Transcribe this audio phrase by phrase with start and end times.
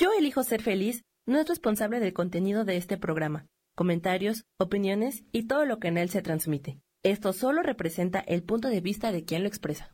[0.00, 5.48] Yo elijo ser feliz no es responsable del contenido de este programa, comentarios, opiniones y
[5.48, 6.78] todo lo que en él se transmite.
[7.02, 9.92] Esto solo representa el punto de vista de quien lo expresa.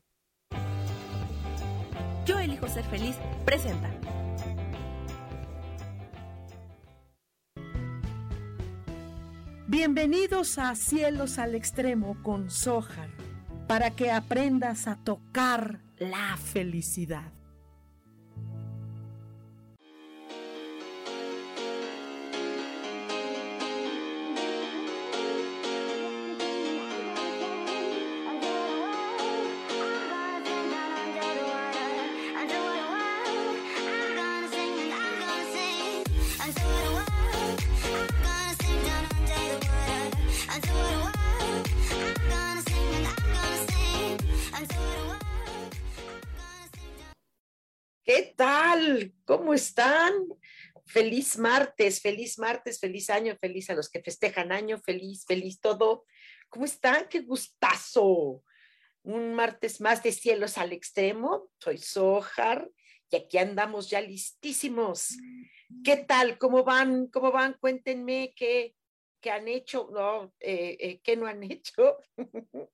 [2.26, 3.90] Yo elijo ser feliz presenta.
[9.66, 13.08] Bienvenidos a Cielos al Extremo con Sojar,
[13.66, 17.32] para que aprendas a tocar la felicidad.
[49.54, 50.14] ¿Cómo están?
[50.84, 56.06] Feliz martes, feliz martes, feliz año, feliz a los que festejan año, feliz, feliz todo.
[56.48, 57.06] ¿Cómo están?
[57.08, 58.42] Qué gustazo.
[59.04, 61.52] Un martes más de cielos al extremo.
[61.60, 62.68] Soy Sojar
[63.08, 65.18] y aquí andamos ya listísimos.
[65.84, 66.36] ¿Qué tal?
[66.36, 67.06] ¿Cómo van?
[67.06, 67.54] ¿Cómo van?
[67.60, 68.74] Cuéntenme qué,
[69.20, 71.96] qué han hecho, no, eh, eh, qué no han hecho,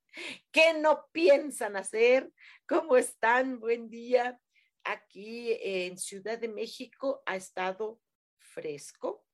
[0.50, 2.32] qué no piensan hacer,
[2.66, 4.40] cómo están, buen día
[4.84, 8.00] aquí en Ciudad de México ha estado
[8.38, 9.26] fresco,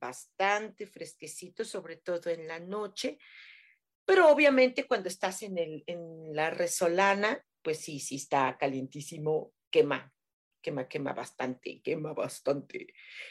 [0.00, 3.18] bastante fresquecito, sobre todo en la noche,
[4.04, 10.10] pero obviamente cuando estás en, el, en la resolana, pues sí, sí está calientísimo, quema,
[10.62, 12.86] quema, quema bastante, quema bastante.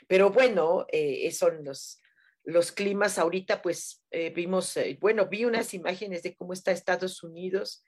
[0.08, 2.00] Pero bueno, eh, son los,
[2.44, 7.24] los climas ahorita, pues eh, vimos, eh, bueno, vi unas imágenes de cómo está Estados
[7.24, 7.84] Unidos.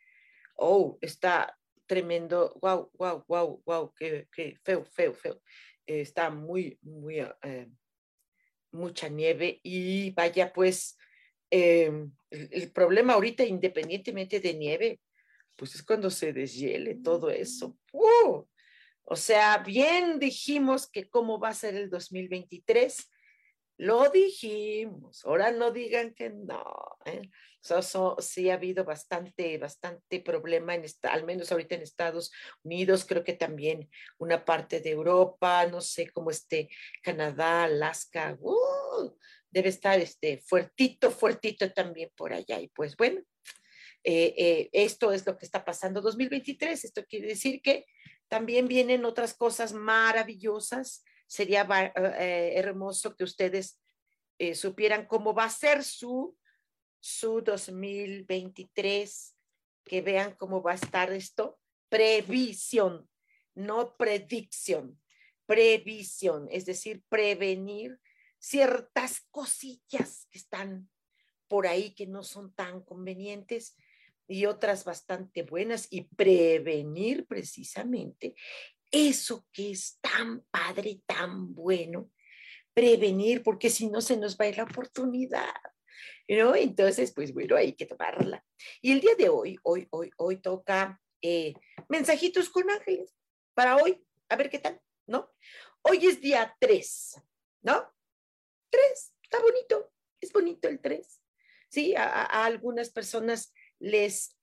[0.56, 1.59] Oh, está
[1.90, 4.28] tremendo, wow, wow, wow, wow, qué,
[4.64, 5.42] feo, feo, feo.
[5.88, 7.68] está muy, muy, eh,
[8.72, 10.96] mucha nieve y vaya pues,
[11.50, 15.02] em, el, problema ahorita, independientemente de nieve,
[15.56, 17.76] pues es cuando se deshiele todo eso.
[19.04, 23.10] O sea, bien dijimos que cómo va a ser el 2023
[23.80, 26.98] lo dijimos, ahora no digan que no.
[27.06, 27.22] ¿eh?
[28.20, 32.32] Sí ha habido bastante, bastante problema, en esta, al menos ahorita en Estados
[32.64, 36.70] Unidos, creo que también una parte de Europa, no sé cómo esté
[37.04, 39.16] Canadá, Alaska, ¡uh!
[39.52, 42.60] debe estar este, fuertito, fuertito también por allá.
[42.60, 43.22] Y pues bueno,
[44.04, 46.86] eh, eh, esto es lo que está pasando 2023.
[46.86, 47.86] Esto quiere decir que
[48.28, 51.68] también vienen otras cosas maravillosas sería
[52.20, 53.80] eh, hermoso que ustedes
[54.40, 56.36] eh, supieran cómo va a ser su,
[57.00, 59.36] su 2023,
[59.86, 61.60] que vean cómo va a estar esto.
[61.90, 63.10] Previsión,
[63.56, 65.00] no predicción,
[65.46, 68.00] previsión, es decir, prevenir
[68.38, 70.90] ciertas cosillas que están
[71.48, 73.76] por ahí que no son tan convenientes
[74.28, 78.36] y otras bastante buenas y prevenir precisamente
[78.92, 82.12] eso que es tan padre, tan bueno,
[82.74, 85.54] prevenir, porque si no se nos va la oportunidad.
[86.28, 86.56] ¿No?
[86.56, 88.44] Entonces, pues bueno, hay que tomarla.
[88.82, 91.54] Y el día de hoy, hoy, hoy, hoy toca eh,
[91.88, 93.16] mensajitos con ángeles
[93.54, 94.06] para hoy.
[94.30, 95.32] A ver qué tal, ¿no?
[95.82, 97.22] Hoy es día 3,
[97.64, 97.92] ¿no?
[98.70, 101.22] 3, está bonito, es bonito el 3.
[101.70, 104.36] Sí, a, algunas personas les,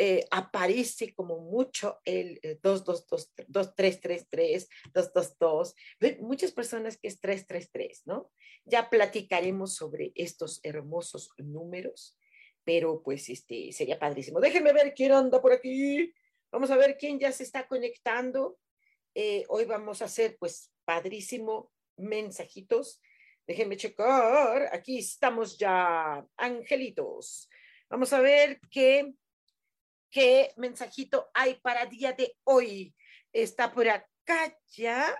[0.00, 5.74] eh, aparece como mucho el 2, 2, 2, 2, 3, 3, 3, 2, 2, 2.
[6.20, 8.30] Muchas personas que es 3, 3, 3, ¿no?
[8.64, 12.16] Ya platicaremos sobre estos hermosos números,
[12.62, 14.38] pero pues este sería padrísimo.
[14.38, 16.14] Déjenme ver quién anda por aquí.
[16.52, 18.56] Vamos a ver quién ya se está conectando.
[19.16, 23.02] Eh, hoy vamos a hacer pues padrísimo mensajitos.
[23.48, 24.68] Déjenme checar.
[24.72, 27.50] Aquí estamos ya, angelitos.
[27.90, 29.12] Vamos a ver qué
[30.10, 32.94] qué mensajito hay para día de hoy.
[33.32, 35.14] Está por acá ya.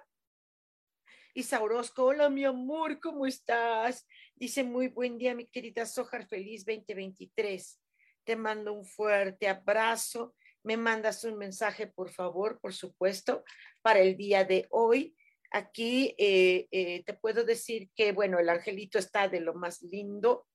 [1.35, 4.07] Isa Orozco, hola mi amor, ¿cómo estás?
[4.35, 7.81] Dice muy buen día, mi querida Sojar, feliz 2023.
[8.25, 10.35] Te mando un fuerte abrazo.
[10.65, 13.45] Me mandas un mensaje, por favor, por supuesto,
[13.83, 15.15] para el día de hoy.
[15.51, 20.47] Aquí eh, eh, te puedo decir que, bueno, el angelito está de lo más lindo.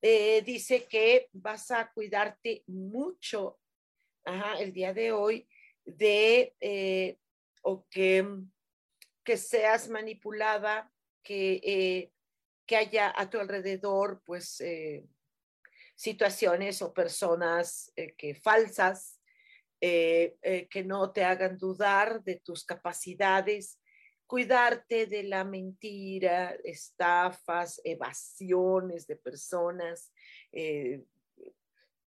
[0.00, 3.59] Eh, dice que vas a cuidarte mucho
[4.58, 5.48] el día de hoy
[5.84, 7.18] de eh,
[7.62, 8.26] o que,
[9.24, 12.12] que seas manipulada, que, eh,
[12.66, 15.04] que haya a tu alrededor pues eh,
[15.94, 19.18] situaciones o personas que falsas,
[19.80, 23.80] que no te hagan dudar de tus capacidades,
[24.30, 30.12] cuidarte de la mentira, estafas, evasiones de personas.
[30.52, 31.02] Eh,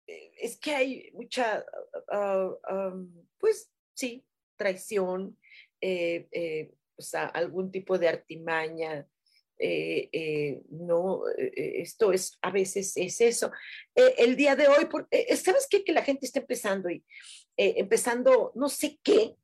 [0.08, 1.66] es que hay mucha,
[2.10, 2.94] ah,
[3.40, 5.38] pues sí, traición,
[5.82, 9.08] eh, o sea, algún tipo de artimaña.
[10.70, 13.52] no, esto es a veces es eso.
[13.96, 14.88] el día de hoy,
[15.36, 15.84] ¿sabes qué?
[15.84, 17.04] Que la gente está empezando y
[17.56, 19.36] empezando no sé qué,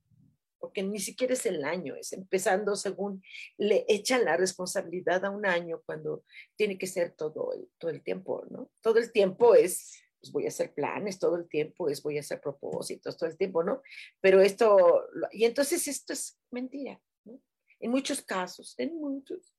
[0.60, 3.24] porque ni siquiera es el año, es empezando según
[3.58, 6.24] le echan la responsabilidad a un año cuando
[6.56, 8.70] tiene que ser todo todo el tiempo, ¿no?
[8.82, 12.22] Todo el tiempo es, pues voy a hacer planes, todo el tiempo es, voy a
[12.22, 13.82] hacer propósitos, todo el tiempo, ¿no?
[14.22, 17.40] Pero esto, y entonces esto es mentira, ¿no?
[17.80, 19.54] En muchos casos, en muchos,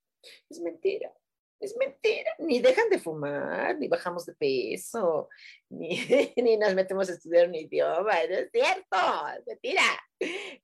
[0.49, 1.13] es mentira.
[1.59, 5.29] Es mentira, ni dejan de fumar, ni bajamos de peso,
[5.69, 6.01] ni,
[6.37, 8.97] ni nos metemos a estudiar un idioma, no es cierto,
[9.39, 9.83] es mentira,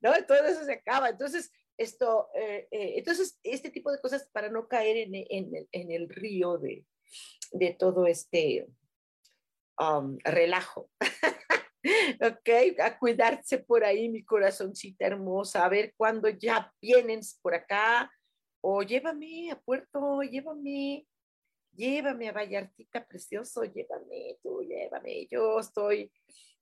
[0.01, 0.13] ¿no?
[0.27, 1.11] Todo eso se acaba.
[1.11, 5.91] Entonces, esto, eh, eh, entonces, este tipo de cosas para no caer en, en, en
[5.91, 6.87] el río de,
[7.53, 8.67] de todo este
[9.79, 10.91] um, relajo.
[12.21, 18.11] ok, a cuidarse por ahí, mi corazoncita hermosa, a ver cuándo ya vienen por acá,
[18.61, 21.07] o llévame a Puerto, llévame,
[21.73, 26.11] llévame a Vallartita precioso, llévame tú, llévame, yo estoy,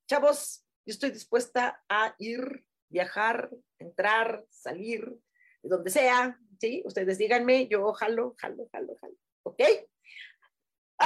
[0.06, 5.16] chavos, yo estoy dispuesta a ir, viajar, entrar, salir,
[5.62, 6.82] de donde sea, ¿sí?
[6.84, 9.14] Ustedes díganme, yo jalo, jalo, jalo, jalo,
[9.44, 9.62] ¿ok?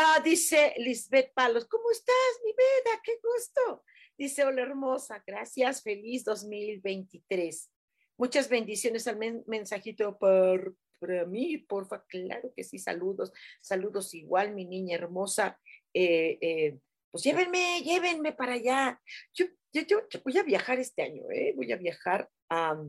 [0.01, 2.15] Ah, dice Lisbeth Palos, ¿cómo estás,
[2.45, 3.01] mi vida?
[3.03, 3.83] ¡Qué gusto!
[4.17, 7.69] Dice, hola hermosa, gracias, feliz 2023.
[8.17, 14.67] Muchas bendiciones al mensajito por, por mí, porfa, claro que sí, saludos, saludos igual, mi
[14.67, 15.59] niña hermosa.
[15.93, 16.79] Eh, eh,
[17.11, 19.03] pues llévenme, llévenme para allá.
[19.35, 21.55] Yo, yo, voy a viajar este año, ¿eh?
[21.57, 22.81] voy a viajar a,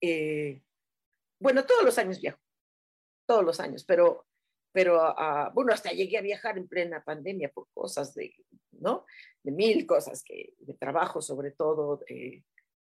[0.00, 0.62] eh,
[1.40, 2.38] bueno, todos los años viajo,
[3.26, 4.27] todos los años, pero,
[4.72, 8.34] pero uh, bueno, hasta llegué a viajar en plena pandemia por cosas de,
[8.72, 9.06] ¿no?
[9.42, 12.42] De mil cosas, que, de trabajo sobre todo, eh,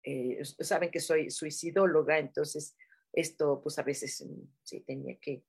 [0.04, 2.76] eh, saben que soy suicidóloga, entonces
[3.14, 5.44] esto pues a veces mm, sí tenía que,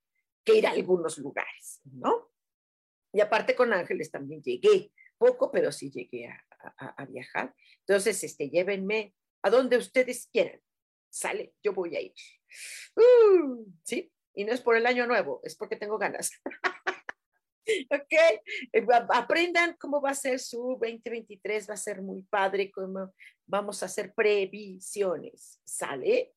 [0.47, 2.31] ir a algunos lugares, ¿no?
[3.13, 7.55] Y aparte con Ángeles también llegué, poco, pero sí llegué a, viajar.
[7.81, 10.61] Entonces, este, llévenme a donde ustedes quieran.
[11.11, 12.15] Sale, yo voy a ir.
[12.97, 16.31] Uh, sí, y no es por el año nuevo, es porque tengo ganas.
[17.91, 18.13] ok,
[18.73, 23.13] eh, aprendan cómo va a ser su 2023, va a ser muy padre, cómo
[23.47, 26.35] vamos a hacer previsiones, ¿sale?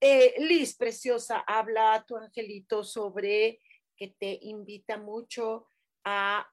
[0.00, 3.60] Eh, Liz, preciosa, habla tu angelito sobre
[3.96, 5.66] que te invita mucho
[6.04, 6.48] a,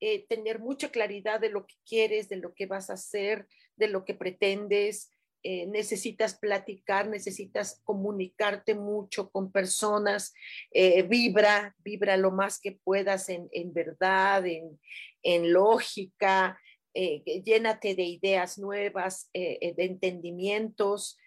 [0.00, 3.46] eh, tener mucha claridad de lo que quieres, de lo que vas a hacer,
[3.76, 5.12] de lo que pretendes,
[5.44, 10.32] eh, necesitas platicar, necesitas comunicarte mucho con personas,
[10.70, 16.60] eh, vibra, vibra lo más que puedas en, verdad, en, lógica,
[16.94, 21.18] eh, llénate de ideas nuevas, de entendimientos,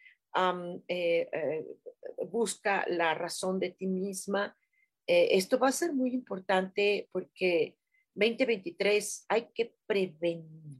[2.30, 4.56] busca la razón de ti misma.
[5.08, 7.76] esto va a ser muy importante porque
[8.14, 10.80] 2023 hay que prevenir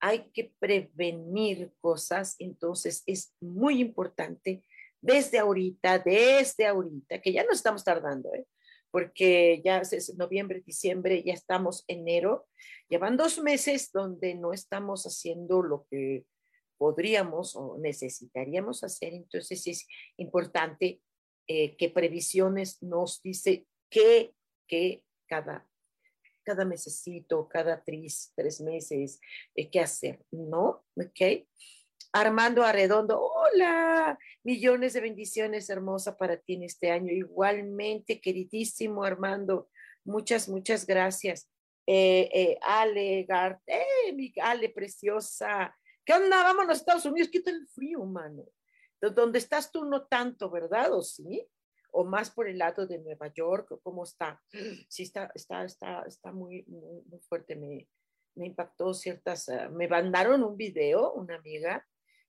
[0.00, 4.64] hay que prevenir cosas, entonces es muy importante
[5.00, 8.46] desde ahorita, desde ahorita, que ya no estamos tardando, ¿eh?
[8.90, 12.48] porque ya es noviembre, diciembre, ya estamos enero,
[12.88, 16.24] llevan dos meses donde no estamos haciendo lo que
[16.76, 21.00] podríamos o necesitaríamos hacer, entonces es importante
[21.46, 24.34] eh, que previsiones nos dice qué,
[24.66, 25.69] qué cada
[26.44, 29.20] cada mesecito, cada tres, tres meses,
[29.54, 30.84] eh, qué hacer, ¿no?
[30.96, 31.46] ¿Ok?
[32.12, 37.12] Armando Arredondo, hola, millones de bendiciones hermosa para ti en este año.
[37.12, 39.68] Igualmente, queridísimo Armando,
[40.04, 41.48] muchas, muchas gracias.
[41.86, 45.76] Eh, eh, Ale Gart, eh, mi Ale preciosa.
[46.04, 46.42] ¿Qué onda?
[46.42, 48.44] Vámonos a Estados Unidos, quita el frío, mano.
[49.00, 50.92] Donde estás tú no tanto, ¿verdad?
[50.92, 51.46] ¿O sí?
[51.92, 54.40] O más por el lado de Nueva York, ¿cómo está?
[54.88, 57.88] Sí, está, está, está, está muy, muy, fuerte, me,
[58.34, 61.86] me impactó ciertas, ah, me mandaron un video, una amiga,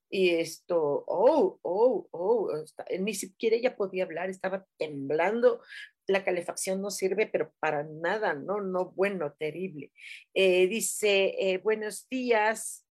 [0.09, 2.51] y esto, oh, oh, oh,
[2.99, 5.61] ni siquiera ella podía hablar, estaba temblando,
[6.07, 9.91] la calefacción no sirve, pero para nada, no, no, bueno, terrible.
[10.33, 12.85] Eh, dice, eh, buenos días,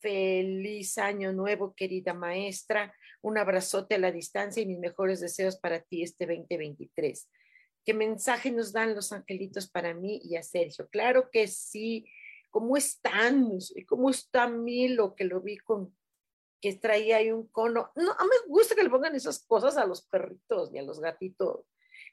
[0.00, 2.92] feliz año nuevo, querida maestra.
[3.24, 7.30] Un abrazote a la distancia y mis mejores deseos para ti este 2023.
[7.82, 10.90] ¿Qué mensaje nos dan los angelitos para mí y a Sergio?
[10.90, 12.06] Claro que sí.
[12.50, 13.56] ¿Cómo están?
[13.86, 15.14] ¿Cómo está Milo?
[15.14, 15.96] Que lo vi con,
[16.60, 17.90] que traía ahí un cono.
[17.96, 21.00] No, no me gusta que le pongan esas cosas a los perritos ni a los
[21.00, 21.64] gatitos,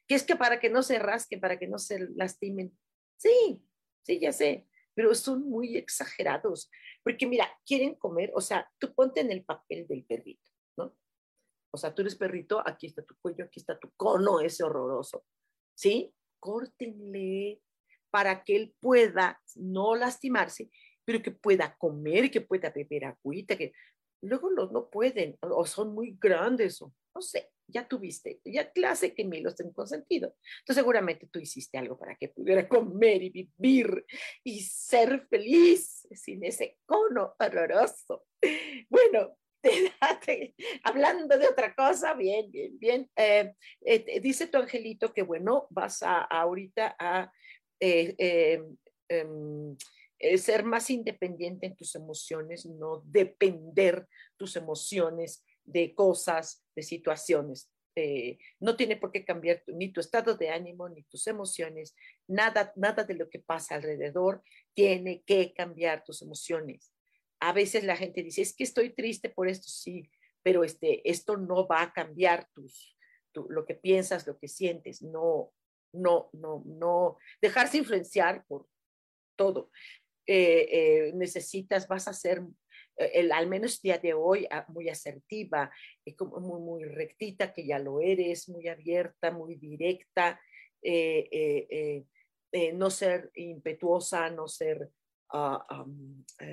[0.08, 2.72] que es que para que no se rasquen, para que no se lastimen.
[3.18, 3.62] Sí,
[4.04, 6.72] sí, ya sé, pero son muy exagerados,
[7.04, 10.51] porque mira, quieren comer, o sea, tú ponte en el papel del perrito.
[11.72, 15.26] O sea, tú eres perrito, aquí está tu cuello, aquí está tu cono ese horroroso,
[15.74, 16.14] ¿sí?
[16.40, 17.62] Córtenle
[18.10, 20.70] para que él pueda no lastimarse,
[21.06, 23.72] pero que pueda comer, que pueda beber agüita, que
[24.22, 29.14] luego los no pueden o son muy grandes o no sé, ya tuviste, ya clase
[29.14, 30.36] que me los tengo consentido.
[30.60, 34.06] Entonces seguramente tú hiciste algo para que pudiera comer y vivir
[34.44, 38.26] y ser feliz sin ese cono horroroso.
[38.90, 39.38] Bueno,
[40.84, 43.12] hablando de otra cosa, bien, bien, bien.
[43.16, 47.32] Eh, eh, dice tu angelito que bueno, vas a, ahorita a
[47.80, 48.64] eh,
[49.08, 49.78] em,
[50.38, 57.70] ser más independiente en tus emociones, no depender tus emociones de cosas, de situaciones.
[58.60, 61.94] No tiene por qué cambiar ni tu estado de ánimo, ni tus emociones,
[62.26, 64.42] nada, nada de lo que pasa alrededor
[64.74, 66.91] tiene que cambiar tus emociones.
[67.42, 70.10] A veces la gente dice, es que estoy triste por esto, sí,
[70.44, 72.96] pero este, esto no va a cambiar tus,
[73.50, 75.52] lo que piensas, lo que sientes, no,
[75.94, 78.68] no, no, no, dejarse influenciar por
[79.36, 79.72] todo.
[80.28, 82.44] Eh, eh, necesitas, vas a ser
[82.98, 85.72] eh, el, al menos día de hoy, ah, muy asertiva,
[86.16, 90.40] como muy, muy rectita, que ya lo eres, muy abierta, muy directa,
[92.74, 94.90] no ser impetuosa, no ser,
[95.34, 95.84] uh,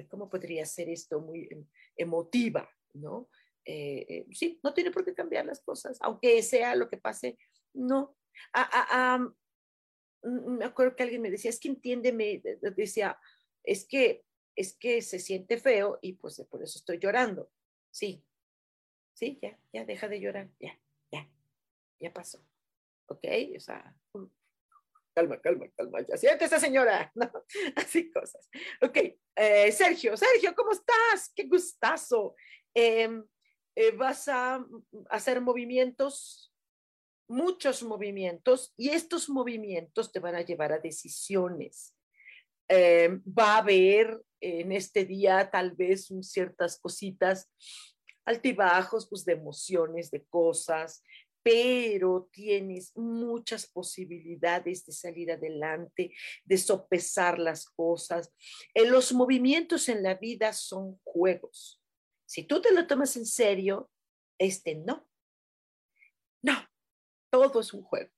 [0.09, 1.21] ¿cómo podría ser esto?
[1.21, 1.67] Muy em,
[1.97, 3.29] emotiva, ¿no?
[4.33, 7.37] sí, no tiene por qué cambiar las cosas, aunque sea lo que pase,
[7.75, 8.17] no.
[8.55, 9.29] Ah, ah,
[10.23, 12.43] me acuerdo que alguien me decía, es que entiéndeme,
[12.75, 13.19] decía,
[13.63, 14.25] es que
[14.59, 17.49] es que se siente feo y pues por eso estoy llorando.
[17.93, 18.25] Sí,
[19.15, 20.77] sí, ya, ya, deja de llorar, ya,
[21.13, 21.31] ya,
[22.01, 22.45] ya pasó.
[23.07, 23.25] ¿Ok?
[23.57, 23.97] O sea,
[25.19, 27.13] calma, calma, calma, ya siente esa señora.
[27.77, 28.49] Así cosas.
[28.81, 28.99] Ok,
[29.37, 31.33] eh, Sergio, Sergio, ¿cómo estás?
[31.35, 32.37] Qué gustazo.
[32.75, 33.25] Em,
[33.75, 34.65] eh, vas a
[35.11, 36.53] hacer movimientos,
[37.29, 41.95] muchos movimientos, y estos movimientos te van a llevar a decisiones.
[42.69, 47.51] Em, va a haber en este día tal vez ciertas cositas,
[48.25, 51.03] altibajos, pues de emociones, de cosas,
[51.43, 56.15] pero tienes muchas posibilidades de salir adelante,
[56.45, 58.33] de sopesar las cosas.
[58.75, 61.83] Eh, los movimientos en la vida son juegos.
[62.27, 63.91] Si tú te lo tomas en serio,
[64.39, 65.09] este no.
[66.43, 66.55] No,
[67.31, 68.11] todo es un juego.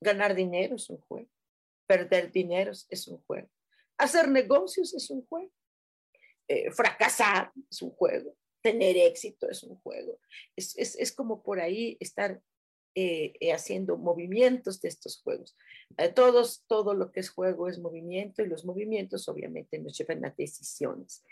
[0.00, 1.30] Ganar dinero es un juego.
[1.86, 3.48] Perder dinero es un juego.
[3.98, 5.52] Hacer negocios es un juego.
[6.48, 8.36] Eh, fracasar es un juego.
[8.72, 10.18] Tener éxito es un juego.
[10.56, 12.40] Es, es, es como por ahí estar
[12.96, 15.54] eh, eh, haciendo movimientos de estos juegos.
[16.14, 20.34] todos, todo lo que es juego es movimiento y los movimientos obviamente nos llevan a
[20.36, 21.22] decisiones.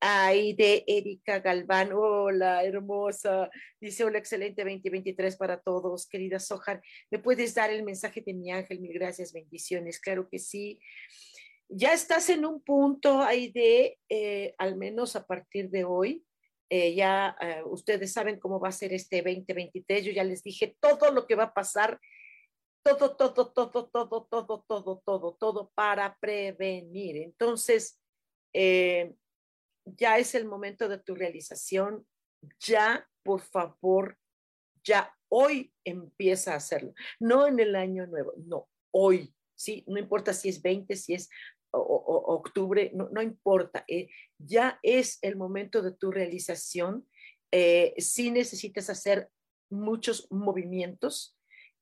[0.00, 3.50] Ahí de Erika Galván, hola, hermosa.
[3.80, 6.06] Dice, hola, excelente 2023 para todos.
[6.06, 6.80] Querida Sojar,
[7.10, 8.80] ¿me puedes dar el mensaje de mi ángel?
[8.80, 9.98] Mil gracias, bendiciones.
[10.00, 10.78] Claro que sí
[11.68, 16.24] ya estás en un punto ahí de, eh, al menos a partir de hoy,
[16.70, 20.76] eh, ya eh, ustedes saben cómo va a ser este 2023, yo ya les dije
[20.80, 22.00] todo lo que va a pasar,
[22.82, 27.16] todo, todo, todo, todo, todo, todo, todo, todo para prevenir.
[27.16, 28.00] Entonces,
[28.54, 32.06] ya es el momento de tu realización,
[32.60, 34.18] ya, por favor,
[34.82, 39.34] ya hoy empieza a hacerlo, no en el año nuevo, no, hoy.
[39.58, 39.84] ¿sí?
[39.86, 41.28] No importa si es 20, si es
[41.70, 44.08] o, octubre, no, importa, eh,
[44.38, 47.08] ya es el momento de tu realización.
[47.52, 49.30] Eh, si necesitas hacer
[49.70, 51.36] muchos movimientos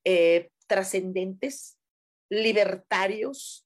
[0.04, 1.78] eh, trascendentes,
[2.28, 3.62] libertarios,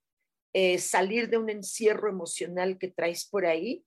[0.79, 3.85] salir de un encierro emocional que traes por ahí,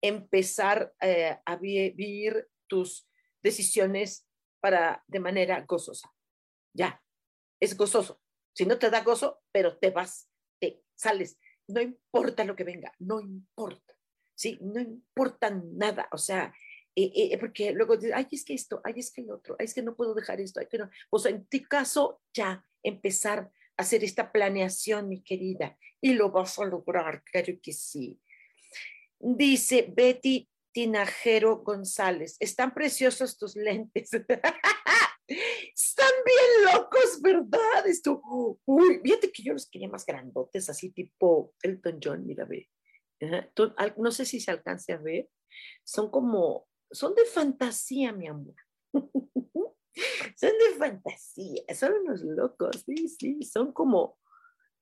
[0.00, 3.08] empezar a vivir tus
[3.42, 4.24] decisiones
[4.60, 6.14] para de manera gozosa.
[6.72, 7.02] Ya,
[7.60, 8.20] es gozoso.
[8.54, 10.30] Si no te da gozo, pero te vas,
[10.60, 11.36] te sales
[11.68, 13.94] no importa lo que venga, no importa,
[14.34, 14.58] ¿sí?
[14.60, 16.54] No importa nada, o sea,
[16.94, 19.74] eh, eh, porque luego ay, es que esto, ay, es que el otro, ay, es
[19.74, 20.90] que no puedo dejar esto, ay, que no.
[21.10, 26.30] O sea, en tu caso, ya empezar a hacer esta planeación, mi querida, y lo
[26.30, 28.18] vas a lograr, claro que sí.
[29.18, 34.10] Dice Betty Tinajero González, están preciosos tus lentes.
[35.76, 37.86] Están bien locos, ¿verdad?
[37.86, 38.22] Esto,
[38.64, 42.70] uy, fíjate que yo los quería más grandotes, así tipo Elton John, mira, ve.
[43.98, 45.28] no sé si se alcance a ver.
[45.84, 48.54] Son como, son de fantasía, mi amor.
[48.94, 54.18] son de fantasía, son unos locos, sí, sí, son como,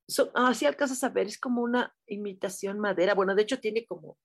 [0.06, 3.14] son, así alcanzas a ver, es como una imitación madera.
[3.14, 4.16] Bueno, de hecho tiene como,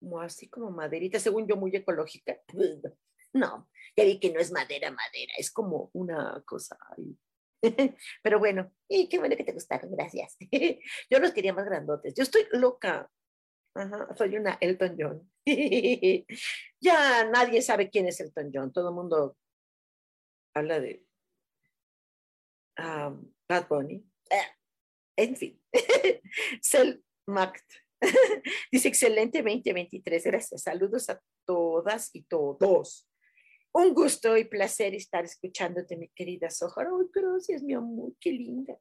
[0.00, 2.40] como así como maderita, según yo, muy ecológica.
[3.32, 7.16] No, ya vi que no es madera, madera, es como una cosa ahí.
[8.22, 10.36] Pero bueno, y qué bueno que te gustaron, gracias.
[11.10, 12.14] Yo los quería más grandotes.
[12.14, 13.10] Yo estoy loca.
[13.74, 15.32] Ajá, soy una Elton John.
[16.80, 18.72] ya nadie sabe quién es Elton John.
[18.72, 19.36] Todo el mundo
[20.54, 21.06] habla de
[22.78, 24.04] um, Bad Bunny.
[24.30, 24.56] Ah,
[25.16, 25.62] en fin,
[26.62, 27.64] Sel Mact.
[28.72, 30.24] Dice excelente 2023.
[30.24, 30.62] Gracias.
[30.62, 33.09] Saludos a todas y todos.
[33.72, 36.86] Un gusto y placer estar escuchándote, mi querida Sojar.
[36.86, 38.76] Ay, gracias, mi amor, qué linda.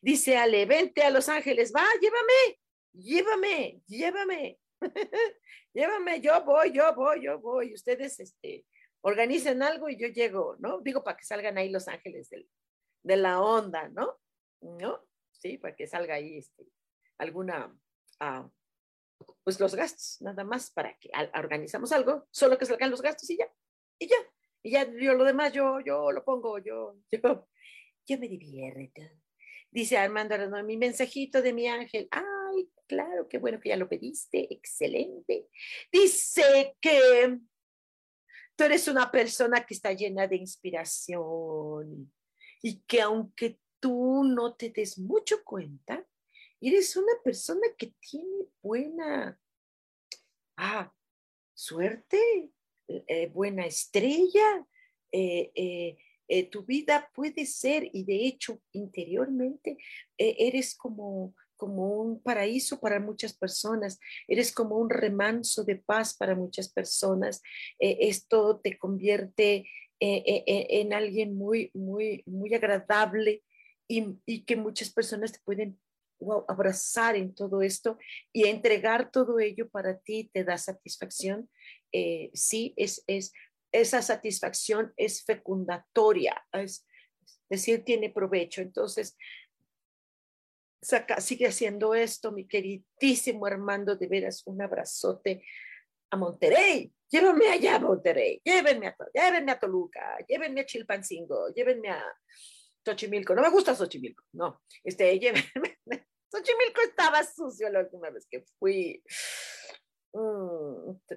[0.00, 2.60] Dice Ale, vente a Los Ángeles, va, llévame,
[2.92, 4.58] llévame, llévame,
[5.74, 7.74] llévame, yo voy, yo voy, yo voy.
[7.74, 8.64] Ustedes, este,
[9.02, 10.80] organicen algo y yo llego, ¿no?
[10.80, 12.30] Digo, para que salgan ahí Los Ángeles
[13.02, 14.18] de la onda, ¿no?
[14.60, 15.04] ¿No?
[15.32, 16.66] Sí, para que salga ahí este,
[17.18, 17.76] alguna,
[18.20, 18.48] ah,
[19.44, 23.36] pues los gastos, nada más para que organizamos algo, solo que salgan los gastos y
[23.36, 23.48] ya,
[23.98, 24.16] y ya,
[24.62, 27.48] y ya yo lo demás, yo, yo lo pongo, yo, yo,
[28.06, 29.02] yo me divierto.
[29.70, 33.88] Dice Armando Arano, mi mensajito de mi ángel, ay, claro, qué bueno que ya lo
[33.88, 35.48] pediste, excelente.
[35.92, 37.38] Dice que
[38.56, 42.12] tú eres una persona que está llena de inspiración
[42.62, 46.04] y que aunque tú no te des mucho cuenta,
[46.60, 49.38] eres una persona que tiene buena
[50.56, 50.92] ah,
[51.54, 52.50] suerte,
[52.88, 54.66] eh, buena estrella.
[55.12, 55.96] Eh,
[56.28, 59.78] eh, tu vida puede ser, y de hecho interiormente
[60.16, 66.36] eres como como un paraíso para muchas personas, eres como un remanso de paz para
[66.36, 67.42] muchas personas.
[67.80, 69.68] esto te convierte
[69.98, 73.42] en alguien muy, muy, muy agradable
[73.88, 75.78] y, que muchas personas te pueden
[76.48, 77.98] abrazar en todo esto
[78.32, 81.48] y entregar todo ello para ti te da satisfacción.
[81.92, 83.32] Eh, sí, es, es,
[83.72, 86.86] esa satisfacción es fecundatoria, es,
[87.48, 88.60] decir, tiene provecho.
[88.60, 89.16] Entonces,
[90.80, 95.42] saca, sigue haciendo esto, mi queridísimo Armando, de veras, un abrazote
[96.10, 96.92] a Monterrey.
[97.10, 102.04] Llévenme allá a Monterrey, llévenme a, llévenme a Toluca, llévenme a Chilpancingo, llévenme a
[102.84, 103.34] Xochimilco.
[103.34, 104.62] No me gusta Xochimilco, no.
[104.84, 105.78] Este, llévenme.
[106.30, 109.02] Xochimilco estaba sucio la última vez que fui.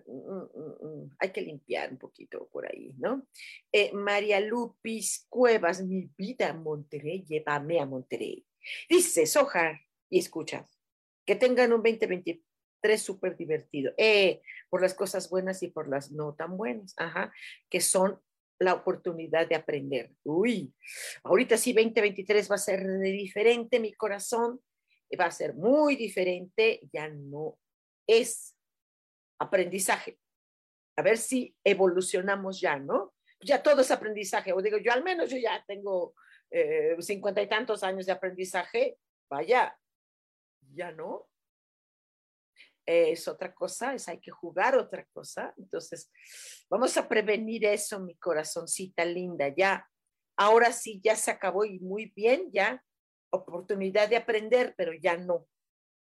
[0.08, 3.28] Mm, mm, mm, hay que limpiar un poquito por ahí, ¿no?
[3.72, 8.46] Eh, María Lupis Cuevas, mi vida Monterrey, llévame a Monterrey.
[8.90, 10.66] Dice Sojar, y escucha,
[11.26, 16.34] que tengan un 2023 súper divertido, eh, por las cosas buenas y por las no
[16.36, 17.34] tan buenas, ajá,
[17.70, 18.20] que son
[18.60, 20.12] la oportunidad de aprender.
[20.24, 20.74] Uy,
[21.24, 24.62] ahorita sí 2023 va a ser diferente, mi corazón
[25.20, 27.58] va a ser muy diferente, ya no
[28.08, 28.56] es
[29.42, 30.20] aprendizaje.
[30.98, 33.14] A ver si evolucionamos ya, ¿no?
[33.40, 34.54] Ya todo es aprendizaje.
[34.54, 36.14] O digo, yo al menos yo ya tengo
[36.52, 38.98] eh, cincuenta y tantos años de aprendizaje,
[39.30, 39.78] vaya,
[40.74, 41.28] ya no.
[42.86, 45.54] Es otra cosa, es hay que jugar otra cosa.
[45.58, 46.12] Entonces,
[46.70, 49.48] vamos a prevenir eso, mi corazoncita linda.
[49.50, 49.88] Ya,
[50.38, 52.84] ahora sí, ya se acabó y muy bien, ya
[53.32, 55.48] oportunidad de aprender, pero ya no.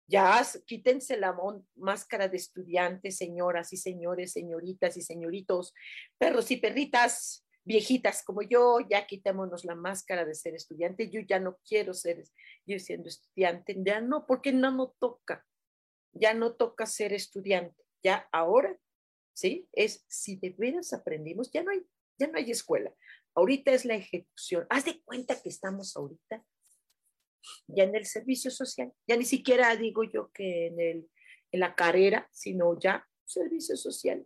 [0.08, 1.36] Ya quítense la
[1.76, 5.74] máscara de estudiantes, señoras y señores, señoritas y señoritos,
[6.17, 11.10] perros y perritas, viejitas como yo, ya quitémonos la máscara de ser estudiante.
[11.10, 12.24] Yo ya no quiero ser
[12.65, 15.46] yo siendo estudiante, ya no, porque no no toca,
[16.13, 18.78] ya no toca ser estudiante, ya ahora,
[19.34, 19.67] ¿sí?
[19.74, 21.86] Es si de veras aprendimos, ya no hay,
[22.17, 22.93] ya no hay escuela.
[23.36, 24.65] Ahorita es la ejecución.
[24.70, 26.46] Haz de cuenta que estamos ahorita
[27.67, 31.10] ya en el servicio social, ya ni siquiera digo yo que en, el,
[31.51, 34.25] en la carrera, sino ya servicio social.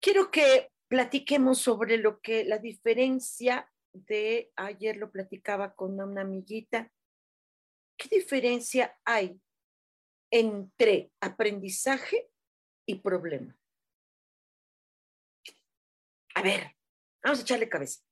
[0.00, 6.92] Quiero que platiquemos sobre lo que la diferencia de, ayer lo platicaba con una amiguita,
[7.96, 9.40] ¿qué diferencia hay
[10.30, 12.28] entre aprendizaje
[12.86, 13.56] y problema?
[16.34, 16.76] A ver,
[17.22, 18.02] vamos a echarle cabeza.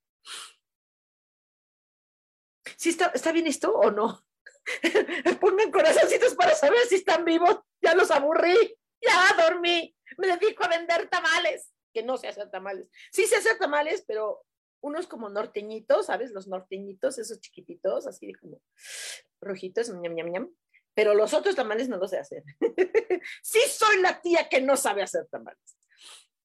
[2.85, 4.27] ¿Sí está, está bien esto o no?
[5.41, 7.59] Pongan corazoncitos para saber si están vivos.
[7.81, 12.87] Ya los aburrí, ya dormí, me dedico a vender tamales, que no sé hacer tamales.
[13.11, 14.45] Sí sé hacer tamales, pero
[14.83, 16.33] unos como norteñitos, ¿sabes?
[16.33, 18.61] Los norteñitos, esos chiquititos, así de como
[19.41, 20.55] rojitos, ñam, ñam, ñam.
[20.93, 22.45] Pero los otros tamales no los sé hacer.
[23.43, 25.79] sí soy la tía que no sabe hacer tamales.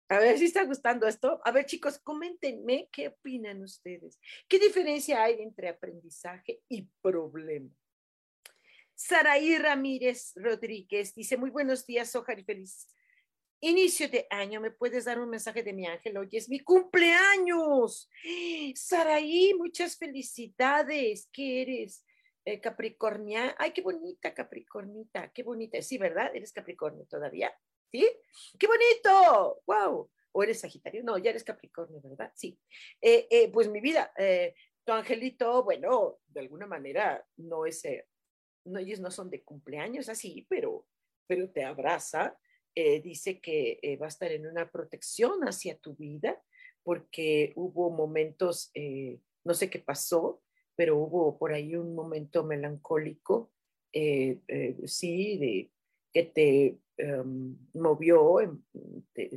[0.10, 1.40] A ver si está gustando esto.
[1.46, 4.20] A ver, chicos, coméntenme qué opinan ustedes.
[4.48, 7.70] ¿Qué diferencia hay entre aprendizaje y problema?
[8.96, 12.88] Saraí Ramírez Rodríguez dice, muy buenos días, Ojar y feliz
[13.62, 14.60] inicio de año.
[14.62, 16.18] ¿Me puedes dar un mensaje de mi ángel?
[16.18, 18.10] Hoy es mi cumpleaños.
[18.76, 21.30] Saraí, muchas felicidades.
[21.32, 22.04] ¿Qué eres?
[22.46, 23.56] Eh, Capricornia.
[23.60, 25.82] Ay, qué bonita Capricornita, qué bonita.
[25.82, 26.36] Sí, ¿verdad?
[26.36, 27.54] ¿Eres Capricornio todavía?
[27.92, 28.08] ¿Sí?
[28.60, 29.62] ¡Qué bonito!
[29.66, 30.10] ¡Wow!
[30.32, 31.04] ¿O eres Sagitario?
[31.04, 32.32] No, ya eres Capricornio, ¿verdad?
[32.36, 32.60] Sí.
[33.02, 37.84] Eh, eh, pues mi vida, eh, tu angelito, bueno, de alguna manera no es,
[38.66, 40.86] no, ellos no son de cumpleaños así, pero,
[41.28, 42.38] pero te abraza.
[42.76, 46.42] dice que va a estar en una protección hacia tu vida
[46.84, 48.72] porque hubo momentos,
[49.44, 50.42] no sé qué pasó,
[50.76, 53.52] pero hubo por ahí un momento melancólico,
[53.92, 55.72] sí, de
[56.12, 58.62] que te Em, movió, em,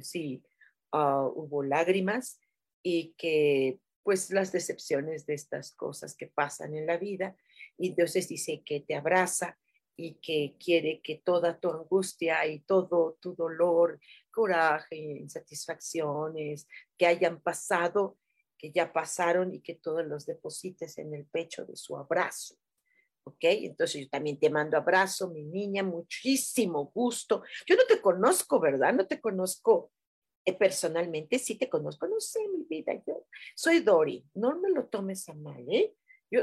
[0.02, 0.42] sí,
[0.90, 2.40] ah, hubo lágrimas
[2.82, 7.36] y que pues las decepciones de estas cosas que pasan en la vida.
[7.78, 9.56] Y entonces dice que te abraza
[9.96, 14.00] y que quiere que toda tu angustia y todo tu dolor,
[14.32, 16.66] coraje, insatisfacciones
[16.98, 18.18] que hayan pasado,
[18.58, 22.56] que ya pasaron y que todos los deposites en el pecho de su abrazo.
[23.24, 23.42] ¿Ok?
[23.42, 27.42] Entonces yo también te mando abrazo, mi niña, muchísimo gusto.
[27.66, 28.92] Yo no te conozco, ¿verdad?
[28.94, 29.92] No te conozco
[30.44, 34.86] eh, personalmente, sí te conozco, no sé, mi vida, yo soy Dori, no me lo
[34.86, 35.94] tomes a mal, ¿eh?
[36.32, 36.42] Yo,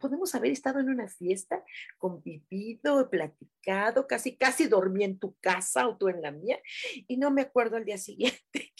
[0.00, 1.62] podemos haber estado en una fiesta,
[1.98, 6.60] convivido, platicado, casi, casi dormí en tu casa o tú en la mía,
[7.06, 8.72] y no me acuerdo al día siguiente.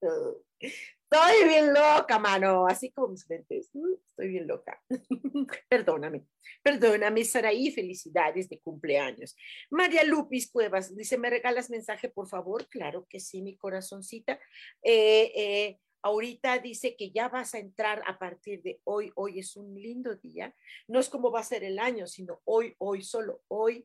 [1.10, 3.70] Estoy bien loca, mano, así como mis lentes.
[3.72, 4.78] Mm, estoy bien loca.
[5.70, 6.26] perdóname,
[6.62, 9.34] perdóname, Saraí, felicidades de cumpleaños.
[9.70, 12.68] María Lupis Cuevas dice, ¿me regalas mensaje, por favor?
[12.68, 14.38] Claro que sí, mi corazoncita.
[14.82, 19.10] Eh, eh, ahorita dice que ya vas a entrar a partir de hoy.
[19.14, 20.54] Hoy es un lindo día.
[20.88, 23.82] No es como va a ser el año, sino hoy, hoy, solo hoy.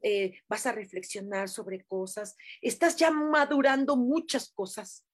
[0.00, 2.36] Eh, vas a reflexionar sobre cosas.
[2.62, 5.04] Estás ya madurando muchas cosas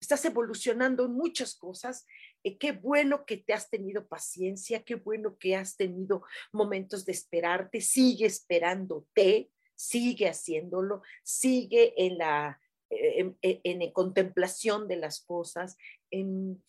[0.00, 2.06] estás evolucionando en muchas cosas.
[2.44, 7.12] Eh, qué bueno que te has tenido paciencia, qué bueno que has tenido momentos de
[7.12, 15.76] esperarte, sigue esperándote, sigue haciéndolo, sigue en la, en, en, contemplación de las cosas,
[16.10, 16.62] en,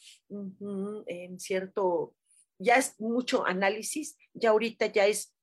[1.08, 2.16] en cierto,
[2.60, 5.34] ya es mucho análisis, ya ahorita ya es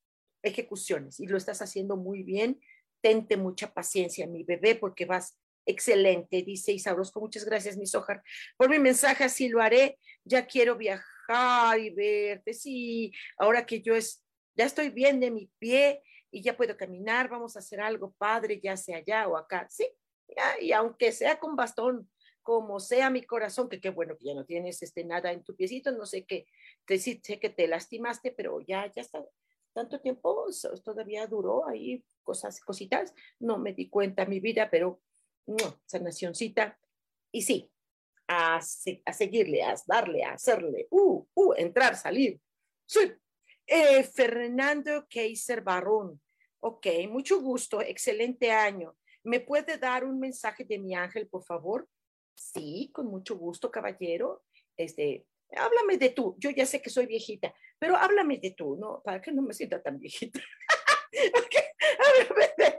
[0.43, 2.61] ejecuciones y lo estás haciendo muy bien.
[3.03, 7.21] Tente mucha paciencia, mi bebé, porque vas Excelente, dice Isabrosco.
[7.21, 8.23] Muchas gracias, mis hojas.
[8.57, 9.99] Por mi mensaje, así lo haré.
[10.25, 12.55] Ya quiero viajar y verte.
[12.55, 14.25] Sí, ahora que yo es,
[14.55, 18.61] ya estoy bien de mi pie y ya puedo caminar, vamos a hacer algo padre,
[18.63, 19.67] ya sea allá o acá.
[19.69, 19.87] Sí,
[20.61, 22.09] y aunque sea con bastón,
[22.43, 25.57] como sea mi corazón, que qué bueno que ya no tienes este, nada en tu
[25.57, 26.47] piecito, no sé qué,
[26.85, 29.25] te, sé que te lastimaste, pero ya, ya está.
[29.73, 30.47] Tanto tiempo
[30.85, 35.01] todavía duró ahí cosas, cositas, no me di cuenta mi vida, pero
[35.85, 36.79] sanacioncita.
[37.33, 37.71] Y sí,
[38.29, 42.41] a, a, seguirle, a darle, a hacerle, uh, uh, entrar, salir.
[42.87, 43.13] Sí.
[43.67, 46.21] Eh, Fernando Keiser Barón.
[46.61, 48.97] Ok, mucho gusto, excelente año.
[49.25, 51.89] ¿Me puede dar un mensaje de mi ángel, por favor?
[52.35, 54.45] Sí, con mucho gusto, caballero.
[54.77, 56.37] Este, háblame de tú.
[56.39, 59.03] Yo ya sé que soy viejita, pero háblame de tú, ¿no?
[59.03, 60.41] Para que no me sienta tan viejita.
[61.99, 62.76] háblame de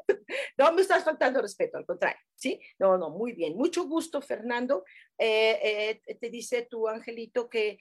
[0.58, 2.60] no me estás faltando respeto, al contrario, ¿sí?
[2.80, 3.56] No, no, muy bien.
[3.56, 4.84] Mucho gusto, Fernando.
[5.18, 7.78] Eh, eh, te dice tu angelito que,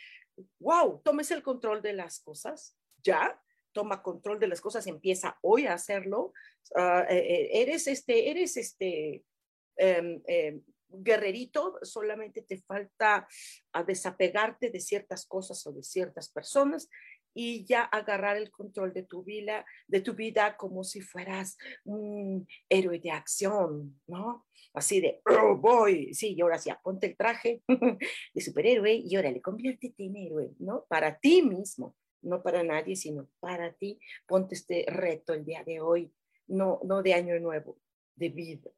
[0.58, 3.40] wow, tomes el control de las cosas, ya,
[3.72, 6.32] toma control de las cosas, empieza hoy a hacerlo.
[6.74, 9.24] Ah, eh, eres este, eres este
[9.76, 10.22] em,
[10.88, 13.26] guerrerito, solamente te falta
[13.72, 16.88] a desapegarte de ciertas cosas o de ciertas personas
[17.38, 22.48] y ya agarrar el control de tu vida, de tu vida como si fueras un
[22.70, 24.46] héroe de acción, ¿no?
[24.72, 27.62] Así de, oh, voy, sí, y ahora sí, ponte el traje
[28.34, 30.86] de superhéroe y ahora le conviértete en héroe, ¿no?
[30.88, 34.00] Para ti mismo, no para nadie, sino para ti.
[34.26, 36.10] Ponte este reto el día de hoy,
[36.46, 37.78] no, no de año nuevo,
[38.14, 38.70] de vida.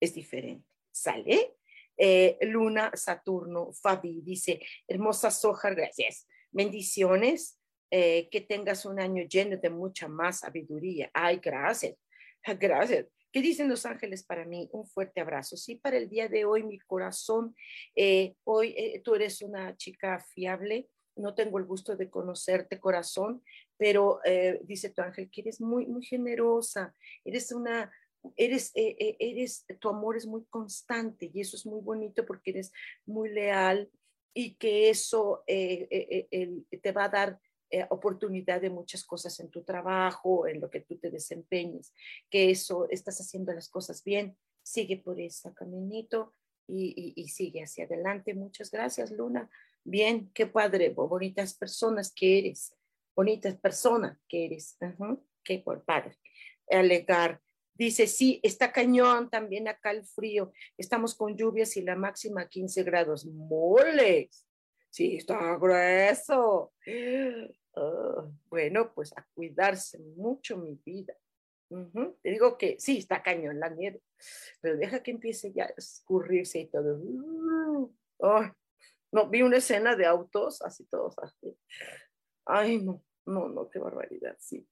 [0.00, 0.66] Es diferente.
[0.90, 1.54] ¿Sale?
[1.96, 6.26] Eh, Luna, Saturno, Fabi dice, hermosa Soja, gracias.
[6.50, 7.61] Bendiciones.
[7.94, 11.10] Eh, que tengas un año lleno de mucha más sabiduría.
[11.12, 11.94] Ay, gracias,
[12.58, 13.06] gracias.
[13.30, 14.66] ¿Qué dicen los ángeles para mí?
[14.72, 15.58] Un fuerte abrazo.
[15.58, 17.54] Sí, para el día de hoy, mi corazón,
[17.94, 20.88] eh, hoy eh, tú eres una chica fiable.
[21.16, 23.42] No tengo el gusto de conocerte, corazón,
[23.76, 24.20] pero
[24.62, 26.94] dice tu ángel que eres muy, muy generosa.
[27.22, 27.92] Eres una,
[28.36, 32.52] eres, eh, eh, eres, tu amor es muy constante y eso es muy bonito porque
[32.52, 32.72] eres
[33.04, 33.90] muy leal
[34.34, 37.40] y que eso eh, te va a dar
[37.90, 41.92] oportunidad de muchas cosas en tu trabajo, en lo que tú te desempeñes,
[42.30, 46.34] que eso estás haciendo las cosas bien, sigue por ese caminito
[46.66, 48.34] y, y, sigue hacia adelante.
[48.34, 49.50] Muchas gracias, Luna.
[49.84, 52.74] Bien, qué padre, bonitas personas que eres,
[53.16, 54.78] bonitas personas que eres.
[55.42, 56.16] qué por padre.
[56.70, 57.40] Alegar.
[57.74, 60.52] Dice, sí, está cañón también acá el frío.
[60.76, 63.26] Estamos con lluvias y la máxima 15 grados.
[63.26, 64.46] Moles.
[64.90, 66.72] Sí, está grueso.
[67.74, 71.14] Ah, bueno, pues a cuidarse mucho mi vida.
[72.22, 74.02] Te digo que sí, está cañón la nieve,
[74.60, 77.00] pero deja que empiece ya a escurrirse y todo.
[79.12, 81.56] no, vi una escena de autos así todos así.
[82.44, 84.68] Ay, no, no, no, qué barbaridad, sí.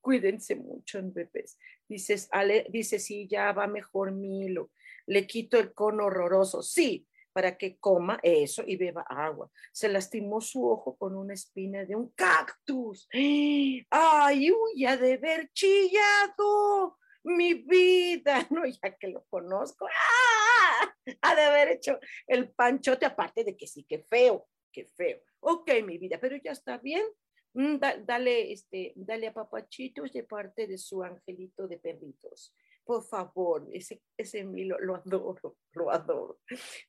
[0.00, 1.58] Cuídense mucho bebés.
[1.88, 4.70] Dices, Ale, dice, sí, ya va mejor Milo.
[5.06, 6.62] Le quito el cono horroroso.
[6.62, 7.07] Sí,
[7.38, 9.48] para que coma eso y beba agua.
[9.70, 13.08] Se lastimó su ojo con una espina de un cactus.
[13.12, 16.98] ¡Ay, uy, ha de haber chillado!
[17.22, 20.96] Mi vida, no, ya que lo conozco, ¡ah!
[21.22, 25.20] ha de haber hecho el panchote, aparte de que sí, que feo, que feo.
[25.38, 27.04] Ok, mi vida, pero ya está bien.
[27.52, 32.52] Mm, dale, este, dale a papachitos de parte de su angelito de perritos
[32.88, 36.40] por favor, ese, ese Milo lo adoro, lo adoro.